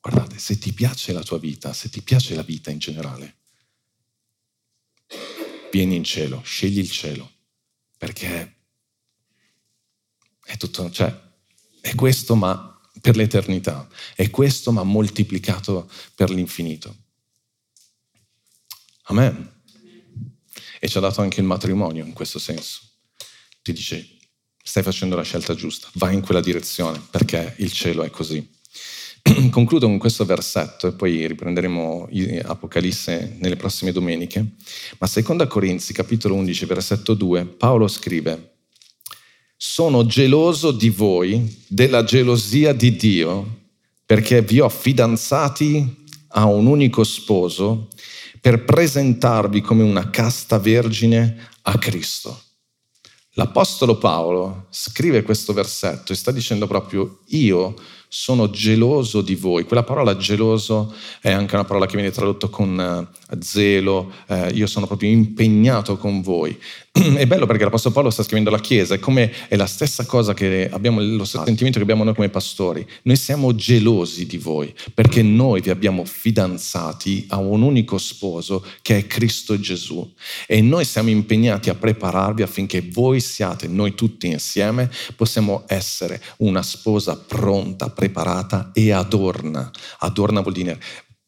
guardate, 0.00 0.38
se 0.38 0.58
ti 0.58 0.72
piace 0.72 1.12
la 1.12 1.22
tua 1.22 1.38
vita, 1.38 1.72
se 1.72 1.90
ti 1.90 2.02
piace 2.02 2.34
la 2.34 2.42
vita 2.42 2.70
in 2.70 2.78
generale, 2.78 3.36
vieni 5.70 5.96
in 5.96 6.04
cielo, 6.04 6.40
scegli 6.44 6.78
il 6.78 6.90
cielo 6.90 7.30
perché 7.98 8.56
è 10.44 10.56
tutto, 10.56 10.90
cioè, 10.90 11.14
è 11.80 11.94
questo 11.94 12.34
ma 12.34 12.80
per 13.00 13.16
l'eternità, 13.16 13.88
è 14.14 14.28
questo 14.30 14.72
ma 14.72 14.82
moltiplicato 14.82 15.90
per 16.14 16.30
l'infinito. 16.30 16.96
Amen. 19.04 19.61
E 20.84 20.88
ci 20.88 20.96
ha 20.96 21.00
dato 21.00 21.20
anche 21.20 21.38
il 21.38 21.46
matrimonio 21.46 22.04
in 22.04 22.12
questo 22.12 22.40
senso. 22.40 22.80
Ti 23.62 23.72
dice, 23.72 24.04
stai 24.60 24.82
facendo 24.82 25.14
la 25.14 25.22
scelta 25.22 25.54
giusta, 25.54 25.86
vai 25.92 26.12
in 26.12 26.22
quella 26.22 26.40
direzione 26.40 27.00
perché 27.08 27.54
il 27.58 27.70
cielo 27.70 28.02
è 28.02 28.10
così. 28.10 28.44
Concludo 29.50 29.86
con 29.86 29.98
questo 29.98 30.24
versetto 30.24 30.88
e 30.88 30.92
poi 30.94 31.24
riprenderemo 31.28 32.08
Apocalisse 32.46 33.36
nelle 33.38 33.54
prossime 33.54 33.92
domeniche. 33.92 34.44
Ma 34.98 35.06
seconda 35.06 35.46
Corinzi, 35.46 35.92
capitolo 35.92 36.34
11, 36.34 36.64
versetto 36.64 37.14
2, 37.14 37.44
Paolo 37.44 37.86
scrive, 37.86 38.54
sono 39.56 40.04
geloso 40.04 40.72
di 40.72 40.88
voi, 40.88 41.64
della 41.68 42.02
gelosia 42.02 42.72
di 42.72 42.96
Dio, 42.96 43.60
perché 44.04 44.42
vi 44.42 44.58
ho 44.58 44.68
fidanzati 44.68 46.06
a 46.30 46.46
un 46.46 46.66
unico 46.66 47.04
sposo 47.04 47.86
per 48.42 48.64
presentarvi 48.64 49.60
come 49.60 49.84
una 49.84 50.10
casta 50.10 50.58
vergine 50.58 51.48
a 51.62 51.78
Cristo. 51.78 52.42
L'Apostolo 53.34 53.98
Paolo 53.98 54.66
scrive 54.70 55.22
questo 55.22 55.52
versetto 55.52 56.12
e 56.12 56.16
sta 56.16 56.32
dicendo 56.32 56.66
proprio 56.66 57.20
io 57.28 57.76
sono 58.08 58.50
geloso 58.50 59.22
di 59.22 59.36
voi. 59.36 59.62
Quella 59.62 59.84
parola 59.84 60.16
geloso 60.16 60.92
è 61.20 61.30
anche 61.30 61.54
una 61.54 61.64
parola 61.64 61.86
che 61.86 61.94
viene 61.94 62.10
tradotta 62.10 62.48
con 62.48 63.08
uh, 63.30 63.38
zelo, 63.40 64.12
uh, 64.26 64.48
io 64.52 64.66
sono 64.66 64.86
proprio 64.86 65.08
impegnato 65.08 65.96
con 65.96 66.20
voi. 66.20 66.60
è 67.16 67.26
bello 67.26 67.46
perché 67.46 67.64
l'Apostolo 67.64 67.94
Paolo 67.94 68.10
sta 68.10 68.22
scrivendo 68.22 68.50
alla 68.50 68.60
Chiesa, 68.60 68.94
è 68.94 68.98
come 68.98 69.32
è 69.48 69.56
la 69.56 69.66
stessa 69.66 70.04
cosa 70.04 70.34
che 70.34 70.68
abbiamo, 70.70 71.00
lo 71.00 71.24
stesso 71.24 71.44
sentimento 71.46 71.78
che 71.78 71.84
abbiamo 71.84 72.04
noi 72.04 72.14
come 72.14 72.28
pastori. 72.28 72.86
Noi 73.04 73.16
siamo 73.16 73.54
gelosi 73.54 74.26
di 74.26 74.36
voi 74.36 74.74
perché 74.92 75.22
noi 75.22 75.62
vi 75.62 75.70
abbiamo 75.70 76.04
fidanzati 76.04 77.26
a 77.30 77.38
un 77.38 77.62
unico 77.62 77.96
sposo 77.96 78.62
che 78.82 78.98
è 78.98 79.06
Cristo 79.06 79.58
Gesù 79.58 80.12
e 80.46 80.60
noi 80.60 80.84
siamo 80.84 81.08
impegnati 81.08 81.70
a 81.70 81.74
prepararvi 81.74 82.42
affinché 82.42 82.82
voi 82.82 83.20
siate, 83.20 83.68
noi 83.68 83.94
tutti 83.94 84.26
insieme, 84.26 84.90
possiamo 85.16 85.64
essere 85.68 86.22
una 86.38 86.62
sposa 86.62 87.16
pronta, 87.16 87.88
preparata 87.88 88.70
e 88.74 88.92
adorna. 88.92 89.70
Adorna 90.00 90.42
vuol 90.42 90.52
dire 90.52 90.78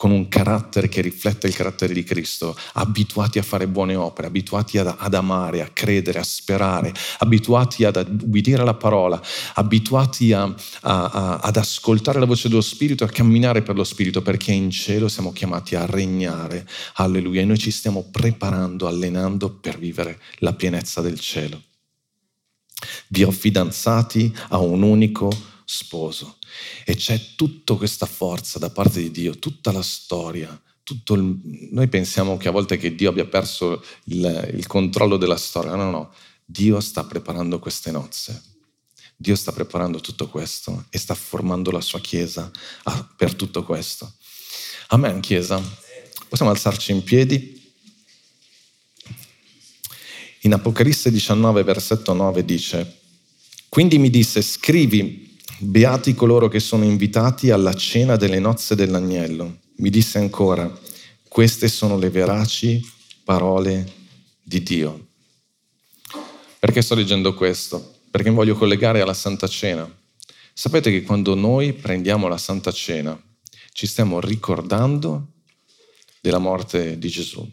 con 0.05 0.13
un 0.13 0.29
carattere 0.29 0.91
che 0.91 1.01
riflette 1.01 1.47
il 1.47 1.55
carattere 1.55 1.95
di 1.95 2.05
Cristo, 2.05 2.55
abituati 2.75 3.39
a 3.39 3.43
fare 3.43 3.67
buone 3.67 3.95
opere, 3.95 4.27
abituati 4.27 4.77
ad, 4.77 4.95
ad 4.99 5.15
amare, 5.15 5.63
a 5.63 5.71
credere, 5.73 6.19
a 6.19 6.23
sperare, 6.23 6.93
abituati 7.21 7.85
ad 7.85 8.07
ubbidire 8.21 8.63
la 8.65 8.75
parola, 8.75 9.19
abituati 9.55 10.35
a, 10.35 10.43
a, 10.43 10.55
a, 10.83 11.37
ad 11.39 11.57
ascoltare 11.57 12.19
la 12.19 12.27
voce 12.27 12.51
dello 12.51 12.61
Spirito 12.61 13.05
e 13.05 13.07
a 13.07 13.11
camminare 13.11 13.63
per 13.63 13.77
lo 13.77 13.83
Spirito, 13.83 14.21
perché 14.21 14.53
in 14.53 14.71
cielo 14.71 15.09
siamo 15.09 15.33
chiamati 15.33 15.75
a 15.75 15.87
regnare. 15.87 16.69
Alleluia. 16.97 17.41
E 17.41 17.47
noi 17.47 17.57
ci 17.57 17.71
stiamo 17.71 18.07
preparando, 18.11 18.87
allenando 18.87 19.55
per 19.55 19.79
vivere 19.79 20.21
la 20.41 20.53
pienezza 20.53 21.01
del 21.01 21.19
cielo. 21.19 21.63
Vi 23.09 23.23
ho 23.23 23.31
fidanzati 23.31 24.37
a 24.51 24.59
un 24.59 24.83
unico 24.83 25.33
sposo. 25.65 26.37
E 26.85 26.95
c'è 26.97 27.21
tutta 27.37 27.75
questa 27.75 28.07
forza 28.07 28.59
da 28.59 28.71
parte 28.71 29.01
di 29.01 29.11
Dio, 29.11 29.39
tutta 29.39 29.73
la 29.73 29.83
storia. 29.83 30.61
Il... 30.87 31.41
Noi 31.71 31.89
pensiamo 31.89 32.37
che 32.37 32.49
a 32.49 32.53
volte 32.53 32.77
che 32.77 32.95
Dio 32.95 33.11
abbia 33.11 33.27
perso 33.27 33.83
il, 34.05 34.53
il 34.55 34.67
controllo 34.67 35.17
della 35.17 35.37
storia. 35.37 35.75
No, 35.75 35.91
no. 35.91 36.15
Dio 36.45 36.81
sta 36.81 37.05
preparando 37.05 37.59
queste 37.59 37.91
nozze. 37.91 38.43
Dio 39.17 39.37
sta 39.37 39.53
preparando 39.53 40.01
tutto 40.01 40.29
questo 40.29 40.87
e 40.91 40.99
sta 40.99 41.15
formando 41.15 41.71
la 41.71 41.81
sua 41.81 42.01
Chiesa 42.01 42.51
per 43.17 43.35
tutto 43.35 43.63
questo. 43.63 44.13
Amen, 44.89 45.21
Chiesa. 45.21 45.63
Possiamo 46.29 46.51
alzarci 46.51 46.93
in 46.93 47.03
piedi? 47.03 47.63
In 50.41 50.53
Apocalisse 50.53 51.11
19, 51.11 51.63
versetto 51.63 52.13
9 52.13 52.45
dice, 52.45 52.99
quindi 53.71 53.99
mi 53.99 54.11
disse, 54.11 54.43
scrivi, 54.43 55.34
beati 55.59 56.15
coloro 56.15 56.49
che 56.49 56.61
sono 56.61 56.85
invitati 56.85 57.51
alla 57.51 57.75
cena 57.75 58.17
delle 58.17 58.39
nozze 58.39 58.75
dell'agnello. 58.75 59.59
Mi 59.77 59.91
disse 59.91 60.19
ancora, 60.19 60.73
queste 61.29 61.69
sono 61.69 61.97
le 61.97 62.11
veraci 62.11 62.81
parole 63.25 63.93
di 64.43 64.63
Dio. 64.63 65.09
Perché 66.59 66.83
sto 66.83 66.95
leggendo 66.95 67.35
questo? 67.35 67.97
Perché 68.11 68.31
mi 68.31 68.37
voglio 68.37 68.55
collegare 68.55 69.01
alla 69.01 69.15
Santa 69.15 69.49
Cena. 69.49 69.91
Sapete 70.53 70.91
che 70.91 71.03
quando 71.03 71.35
noi 71.35 71.73
prendiamo 71.73 72.29
la 72.29 72.39
Santa 72.39 72.71
Cena 72.71 73.21
ci 73.73 73.87
stiamo 73.87 74.21
ricordando 74.21 75.33
della 76.21 76.39
morte 76.39 76.97
di 76.99 77.09
Gesù, 77.09 77.47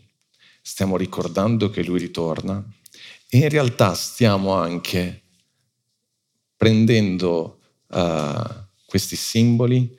stiamo 0.61 0.95
ricordando 0.95 1.69
che 1.69 1.83
Lui 1.83 1.99
ritorna 1.99 2.63
e 3.27 3.39
in 3.39 3.49
realtà 3.49 3.95
stiamo 3.95 4.53
anche 4.53 5.23
prendendo 6.55 7.61
uh, 7.91 8.65
questi 8.85 9.15
simboli 9.15 9.97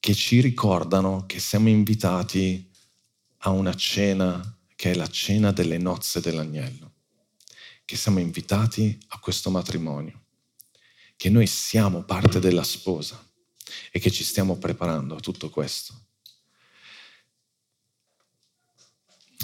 che 0.00 0.14
ci 0.14 0.40
ricordano 0.40 1.26
che 1.26 1.40
siamo 1.40 1.68
invitati 1.68 2.70
a 3.38 3.50
una 3.50 3.74
cena 3.74 4.56
che 4.74 4.92
è 4.92 4.94
la 4.94 5.08
cena 5.08 5.50
delle 5.50 5.76
nozze 5.76 6.20
dell'agnello, 6.20 6.92
che 7.84 7.96
siamo 7.96 8.20
invitati 8.20 8.96
a 9.08 9.18
questo 9.18 9.50
matrimonio, 9.50 10.26
che 11.16 11.30
noi 11.30 11.48
siamo 11.48 12.04
parte 12.04 12.38
della 12.38 12.62
sposa 12.62 13.20
e 13.90 13.98
che 13.98 14.10
ci 14.10 14.22
stiamo 14.22 14.56
preparando 14.56 15.16
a 15.16 15.20
tutto 15.20 15.50
questo. 15.50 15.94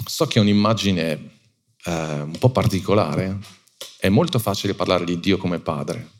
So 0.05 0.25
che 0.27 0.39
è 0.39 0.41
un'immagine 0.41 1.39
eh, 1.83 2.21
un 2.21 2.37
po' 2.39 2.51
particolare, 2.51 3.37
è 3.97 4.07
molto 4.07 4.39
facile 4.39 4.73
parlare 4.73 5.03
di 5.03 5.19
Dio 5.19 5.37
come 5.37 5.59
padre, 5.59 6.14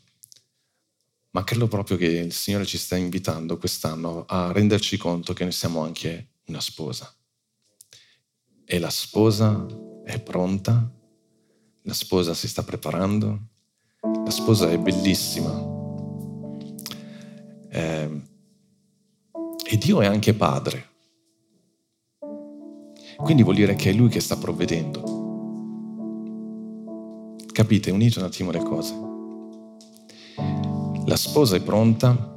ma 1.36 1.44
credo 1.44 1.68
proprio 1.68 1.98
che 1.98 2.06
il 2.06 2.32
Signore 2.32 2.64
ci 2.64 2.78
sta 2.78 2.96
invitando 2.96 3.58
quest'anno 3.58 4.24
a 4.26 4.52
renderci 4.52 4.96
conto 4.96 5.34
che 5.34 5.42
noi 5.42 5.52
siamo 5.52 5.82
anche 5.82 6.28
una 6.46 6.60
sposa. 6.60 7.14
E 8.64 8.78
la 8.78 8.88
sposa 8.88 9.66
è 10.02 10.18
pronta, 10.18 10.90
la 11.82 11.92
sposa 11.92 12.32
si 12.32 12.48
sta 12.48 12.62
preparando, 12.62 13.48
la 14.00 14.30
sposa 14.30 14.70
è 14.70 14.78
bellissima. 14.78 15.52
Eh, 17.68 18.22
e 19.68 19.76
Dio 19.76 20.00
è 20.00 20.06
anche 20.06 20.32
padre. 20.32 20.88
Quindi 23.18 23.42
vuol 23.42 23.56
dire 23.56 23.74
che 23.74 23.90
è 23.90 23.92
Lui 23.92 24.08
che 24.08 24.20
sta 24.20 24.38
provvedendo. 24.38 25.02
Capite? 27.52 27.90
Unite 27.90 28.20
un 28.20 28.24
attimo 28.24 28.50
le 28.50 28.62
cose. 28.62 29.15
La 31.06 31.14
sposa 31.16 31.54
è 31.54 31.60
pronta, 31.60 32.34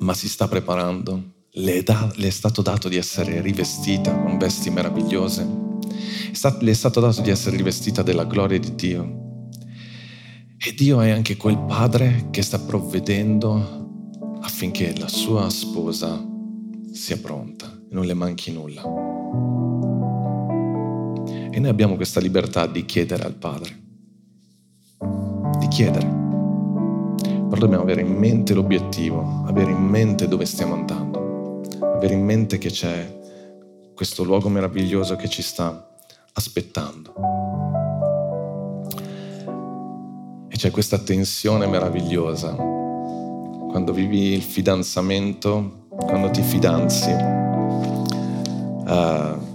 ma 0.00 0.12
si 0.12 0.28
sta 0.28 0.48
preparando. 0.48 1.38
Le 1.52 1.74
è, 1.74 1.82
da, 1.84 2.10
le 2.16 2.26
è 2.26 2.30
stato 2.30 2.62
dato 2.62 2.88
di 2.88 2.96
essere 2.96 3.40
rivestita 3.40 4.12
con 4.12 4.38
vesti 4.38 4.70
meravigliose. 4.70 5.46
le 6.60 6.70
è 6.70 6.74
stato 6.74 6.98
dato 6.98 7.20
di 7.20 7.30
essere 7.30 7.56
rivestita 7.56 8.02
della 8.02 8.24
gloria 8.24 8.58
di 8.58 8.74
Dio. 8.74 9.48
E 10.58 10.74
Dio 10.74 11.00
è 11.00 11.10
anche 11.10 11.36
quel 11.36 11.60
padre 11.60 12.26
che 12.30 12.42
sta 12.42 12.58
provvedendo 12.58 14.38
affinché 14.40 14.92
la 14.98 15.08
sua 15.08 15.48
sposa 15.48 16.20
sia 16.92 17.18
pronta 17.18 17.66
e 17.88 17.94
non 17.94 18.04
le 18.04 18.14
manchi 18.14 18.50
nulla. 18.50 18.82
E 21.52 21.60
noi 21.60 21.70
abbiamo 21.70 21.94
questa 21.94 22.18
libertà 22.18 22.66
di 22.66 22.84
chiedere 22.84 23.22
al 23.22 23.34
Padre, 23.34 23.80
di 25.58 25.68
chiedere. 25.68 26.19
Però 27.50 27.62
dobbiamo 27.62 27.82
avere 27.82 28.02
in 28.02 28.16
mente 28.16 28.54
l'obiettivo, 28.54 29.42
avere 29.44 29.72
in 29.72 29.82
mente 29.82 30.28
dove 30.28 30.44
stiamo 30.46 30.74
andando, 30.74 31.60
avere 31.80 32.14
in 32.14 32.24
mente 32.24 32.58
che 32.58 32.70
c'è 32.70 33.18
questo 33.92 34.22
luogo 34.22 34.48
meraviglioso 34.48 35.16
che 35.16 35.28
ci 35.28 35.42
sta 35.42 35.98
aspettando. 36.34 37.12
E 40.48 40.56
c'è 40.56 40.70
questa 40.70 40.98
tensione 40.98 41.66
meravigliosa 41.66 42.54
quando 42.54 43.92
vivi 43.92 44.32
il 44.32 44.42
fidanzamento, 44.42 45.86
quando 45.88 46.30
ti 46.30 46.42
fidanzi. 46.42 47.10
Uh, 48.86 49.48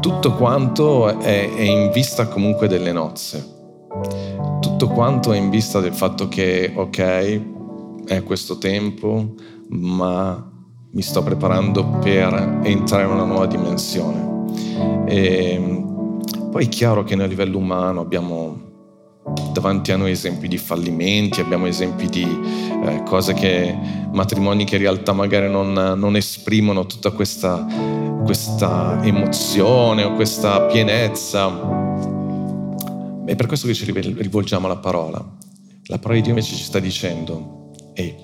tutto 0.00 0.34
quanto 0.34 1.20
è, 1.20 1.54
è 1.54 1.62
in 1.62 1.90
vista 1.92 2.26
comunque 2.26 2.66
delle 2.66 2.90
nozze. 2.90 3.55
Tutto 4.76 4.92
quanto 4.92 5.32
è 5.32 5.38
in 5.38 5.48
vista 5.48 5.80
del 5.80 5.94
fatto 5.94 6.28
che, 6.28 6.70
ok, 6.74 8.04
è 8.04 8.22
questo 8.22 8.58
tempo, 8.58 9.34
ma 9.70 10.52
mi 10.90 11.00
sto 11.00 11.22
preparando 11.22 11.86
per 12.02 12.60
entrare 12.62 13.04
in 13.04 13.10
una 13.10 13.24
nuova 13.24 13.46
dimensione. 13.46 14.44
E 15.06 15.82
poi 16.50 16.66
è 16.66 16.68
chiaro 16.68 17.04
che 17.04 17.14
a 17.14 17.24
livello 17.24 17.56
umano 17.56 18.02
abbiamo 18.02 18.64
davanti 19.54 19.92
a 19.92 19.96
noi 19.96 20.10
esempi 20.10 20.46
di 20.46 20.58
fallimenti, 20.58 21.40
abbiamo 21.40 21.64
esempi 21.64 22.06
di 22.10 22.24
eh, 22.84 23.02
cose 23.06 23.32
che, 23.32 23.74
matrimoni 24.12 24.66
che 24.66 24.74
in 24.76 24.82
realtà 24.82 25.14
magari 25.14 25.50
non, 25.50 25.72
non 25.72 26.16
esprimono 26.16 26.84
tutta 26.84 27.12
questa 27.12 28.04
questa 28.26 28.98
emozione 29.04 30.02
o 30.02 30.14
questa 30.14 30.62
pienezza. 30.62 31.85
È 33.26 33.34
per 33.34 33.46
questo 33.46 33.66
che 33.66 33.74
ci 33.74 33.84
rivolgiamo 33.90 34.66
alla 34.66 34.76
parola. 34.76 35.18
La 35.86 35.98
parola 35.98 36.14
di 36.14 36.22
Dio 36.22 36.30
invece 36.30 36.54
ci 36.54 36.62
sta 36.62 36.78
dicendo, 36.78 37.72
ehi, 37.92 38.14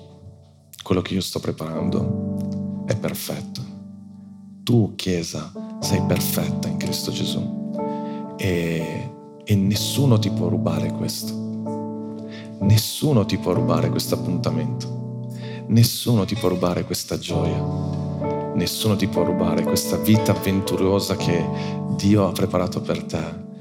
quello 0.81 1.01
che 1.01 1.13
io 1.13 1.19
sto 1.19 1.41
preparando 1.41 2.85
è 2.87 2.95
perfetto. 2.95 3.61
Tu, 4.63 4.95
Chiesa, 4.95 5.51
sei 5.81 6.01
perfetta 6.07 6.69
in 6.69 6.77
Cristo 6.77 7.11
Gesù 7.11 7.71
e, 8.37 9.11
e 9.43 9.55
nessuno 9.55 10.17
ti 10.19 10.29
può 10.29 10.47
rubare 10.47 10.89
questo. 10.93 11.33
Nessuno 12.61 13.25
ti 13.25 13.37
può 13.37 13.51
rubare 13.51 13.89
questo 13.89 14.15
appuntamento. 14.15 15.27
Nessuno 15.67 16.23
ti 16.23 16.35
può 16.35 16.47
rubare 16.47 16.85
questa 16.85 17.17
gioia 17.17 18.01
nessuno 18.53 18.95
ti 18.95 19.07
può 19.07 19.23
rubare 19.23 19.63
questa 19.63 19.97
vita 19.97 20.31
avventurosa 20.31 21.15
che 21.15 21.43
Dio 21.95 22.27
ha 22.27 22.31
preparato 22.31 22.81
per 22.81 23.03
te. 23.03 23.51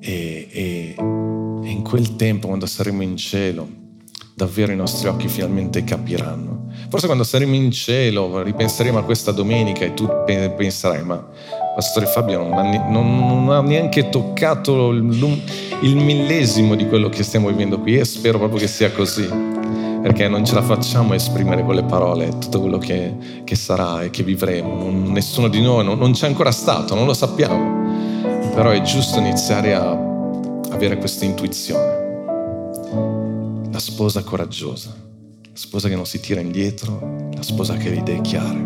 E, 0.00 0.48
e, 0.50 0.94
e 0.96 1.70
in 1.70 1.82
quel 1.82 2.16
tempo, 2.16 2.48
quando 2.48 2.66
saremo 2.66 3.02
in 3.02 3.16
cielo, 3.16 3.68
davvero 4.34 4.72
i 4.72 4.76
nostri 4.76 5.08
occhi 5.08 5.28
finalmente 5.28 5.84
capiranno. 5.84 6.68
Forse 6.88 7.06
quando 7.06 7.24
saremo 7.24 7.54
in 7.54 7.70
cielo 7.70 8.42
ripenseremo 8.42 8.98
a 8.98 9.04
questa 9.04 9.32
domenica 9.32 9.84
e 9.84 9.94
tu 9.94 10.08
penserai, 10.24 11.04
ma 11.04 11.24
Pastore 11.74 12.06
Fabio 12.06 12.42
non 12.42 12.52
ha, 12.54 12.88
non, 12.88 13.18
non 13.18 13.50
ha 13.50 13.60
neanche 13.60 14.08
toccato 14.08 14.90
il, 14.90 15.42
il 15.82 15.96
millesimo 15.96 16.74
di 16.74 16.88
quello 16.88 17.08
che 17.08 17.22
stiamo 17.22 17.48
vivendo 17.48 17.78
qui 17.78 17.96
e 17.96 18.04
spero 18.04 18.38
proprio 18.38 18.58
che 18.60 18.66
sia 18.66 18.90
così 18.90 19.28
perché 20.00 20.28
non 20.28 20.44
ce 20.44 20.54
la 20.54 20.62
facciamo 20.62 21.12
a 21.12 21.14
esprimere 21.14 21.62
con 21.62 21.74
le 21.74 21.84
parole 21.84 22.38
tutto 22.38 22.60
quello 22.60 22.78
che, 22.78 23.14
che 23.44 23.54
sarà 23.54 24.02
e 24.02 24.10
che 24.10 24.22
vivremo. 24.22 24.76
Non, 24.76 25.12
nessuno 25.12 25.48
di 25.48 25.60
noi 25.60 25.84
non, 25.84 25.98
non 25.98 26.12
c'è 26.12 26.26
ancora 26.26 26.50
stato, 26.50 26.94
non 26.94 27.06
lo 27.06 27.12
sappiamo, 27.12 27.69
però 28.60 28.72
è 28.72 28.82
giusto 28.82 29.18
iniziare 29.18 29.72
a 29.72 29.92
avere 30.70 30.98
questa 30.98 31.24
intuizione. 31.24 31.98
La 33.72 33.78
sposa 33.78 34.22
coraggiosa, 34.22 34.94
la 35.40 35.48
sposa 35.54 35.88
che 35.88 35.96
non 35.96 36.04
si 36.04 36.20
tira 36.20 36.42
indietro, 36.42 37.30
la 37.32 37.40
sposa 37.40 37.78
che 37.78 37.88
ha 37.88 37.92
le 37.92 37.96
idee 37.96 38.20
chiare. 38.20 38.62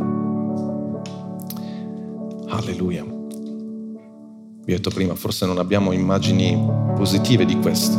Alleluia. 2.49 3.05
Vi 3.05 4.73
ho 4.73 4.77
detto 4.77 4.91
prima, 4.91 5.15
forse 5.15 5.47
non 5.47 5.59
abbiamo 5.59 5.93
immagini 5.93 6.61
positive 6.97 7.45
di 7.45 7.57
questo 7.61 7.97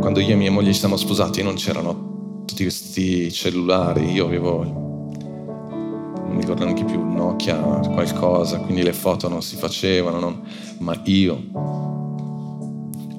quando 0.00 0.18
io 0.18 0.32
e 0.32 0.36
mia 0.36 0.50
moglie 0.50 0.72
ci 0.72 0.80
siamo 0.80 0.96
sposati 0.96 1.44
non 1.44 1.54
c'erano 1.54 2.42
tutti 2.44 2.64
questi 2.64 3.30
cellulari, 3.30 4.10
io 4.10 4.26
avevo, 4.26 4.91
non 6.32 6.40
mi 6.40 6.46
ricordo 6.46 6.64
neanche 6.64 6.84
più, 6.84 6.98
Nokia, 7.12 7.56
qualcosa, 7.56 8.58
quindi 8.60 8.82
le 8.82 8.94
foto 8.94 9.28
non 9.28 9.42
si 9.42 9.56
facevano, 9.56 10.18
non, 10.18 10.42
ma 10.78 10.98
io 11.04 11.34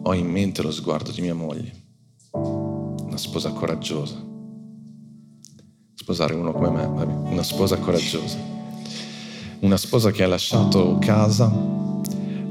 ho 0.02 0.14
in 0.16 0.28
mente 0.28 0.64
lo 0.64 0.72
sguardo 0.72 1.12
di 1.12 1.22
mia 1.22 1.36
moglie, 1.36 1.72
una 2.32 3.18
sposa 3.18 3.52
coraggiosa. 3.52 4.16
Sposare 5.94 6.34
uno 6.34 6.52
come 6.52 6.70
me, 6.72 6.86
una 7.30 7.44
sposa 7.44 7.78
coraggiosa, 7.78 8.38
una 9.60 9.78
sposa 9.78 10.10
che 10.10 10.24
ha 10.24 10.28
lasciato 10.28 10.98
casa 11.00 11.50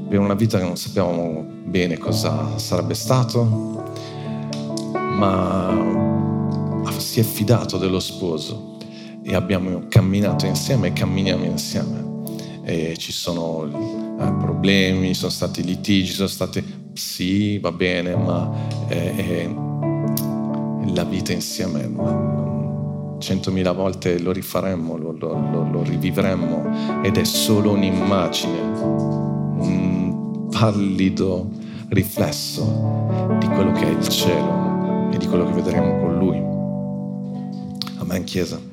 per 0.07 0.17
una 0.17 0.33
vita 0.33 0.57
che 0.59 0.63
non 0.63 0.77
sappiamo 0.77 1.45
bene 1.65 1.97
cosa 1.97 2.57
sarebbe 2.57 2.93
stato, 2.93 3.83
ma 4.93 5.91
si 6.97 7.19
è 7.19 7.23
fidato 7.23 7.77
dello 7.77 7.99
sposo 7.99 8.72
e 9.23 9.35
abbiamo 9.35 9.83
camminato 9.87 10.45
insieme 10.45 10.87
e 10.87 10.93
camminiamo 10.93 11.45
insieme. 11.45 12.11
E 12.63 12.95
ci 12.97 13.11
sono 13.11 13.65
eh, 13.65 14.33
problemi, 14.39 15.13
sono 15.13 15.31
stati 15.31 15.63
litigi, 15.63 16.11
sono 16.11 16.27
state 16.27 16.63
sì, 16.93 17.57
va 17.59 17.71
bene, 17.71 18.15
ma 18.15 18.49
eh, 18.87 19.13
eh, 19.17 19.55
la 20.93 21.03
vita 21.03 21.33
insieme 21.33 22.31
centomila 23.23 23.71
volte 23.71 24.19
lo 24.19 24.33
rifaremmo, 24.33 24.97
lo, 24.97 25.15
lo, 25.17 25.49
lo, 25.49 25.71
lo 25.71 25.81
rivivremmo 25.81 27.01
ed 27.01 27.15
è 27.15 27.23
solo 27.23 27.71
un'immagine, 27.71 28.59
un 29.59 30.47
pallido 30.51 31.49
riflesso 31.87 33.07
di 33.39 33.47
quello 33.47 33.71
che 33.71 33.87
è 33.87 33.91
il 33.91 34.07
cielo 34.09 35.09
e 35.11 35.17
di 35.17 35.25
quello 35.25 35.45
che 35.45 35.53
vedremo 35.53 35.99
con 35.99 36.17
lui. 36.17 36.37
Amen, 37.99 38.25
Chiesa. 38.25 38.72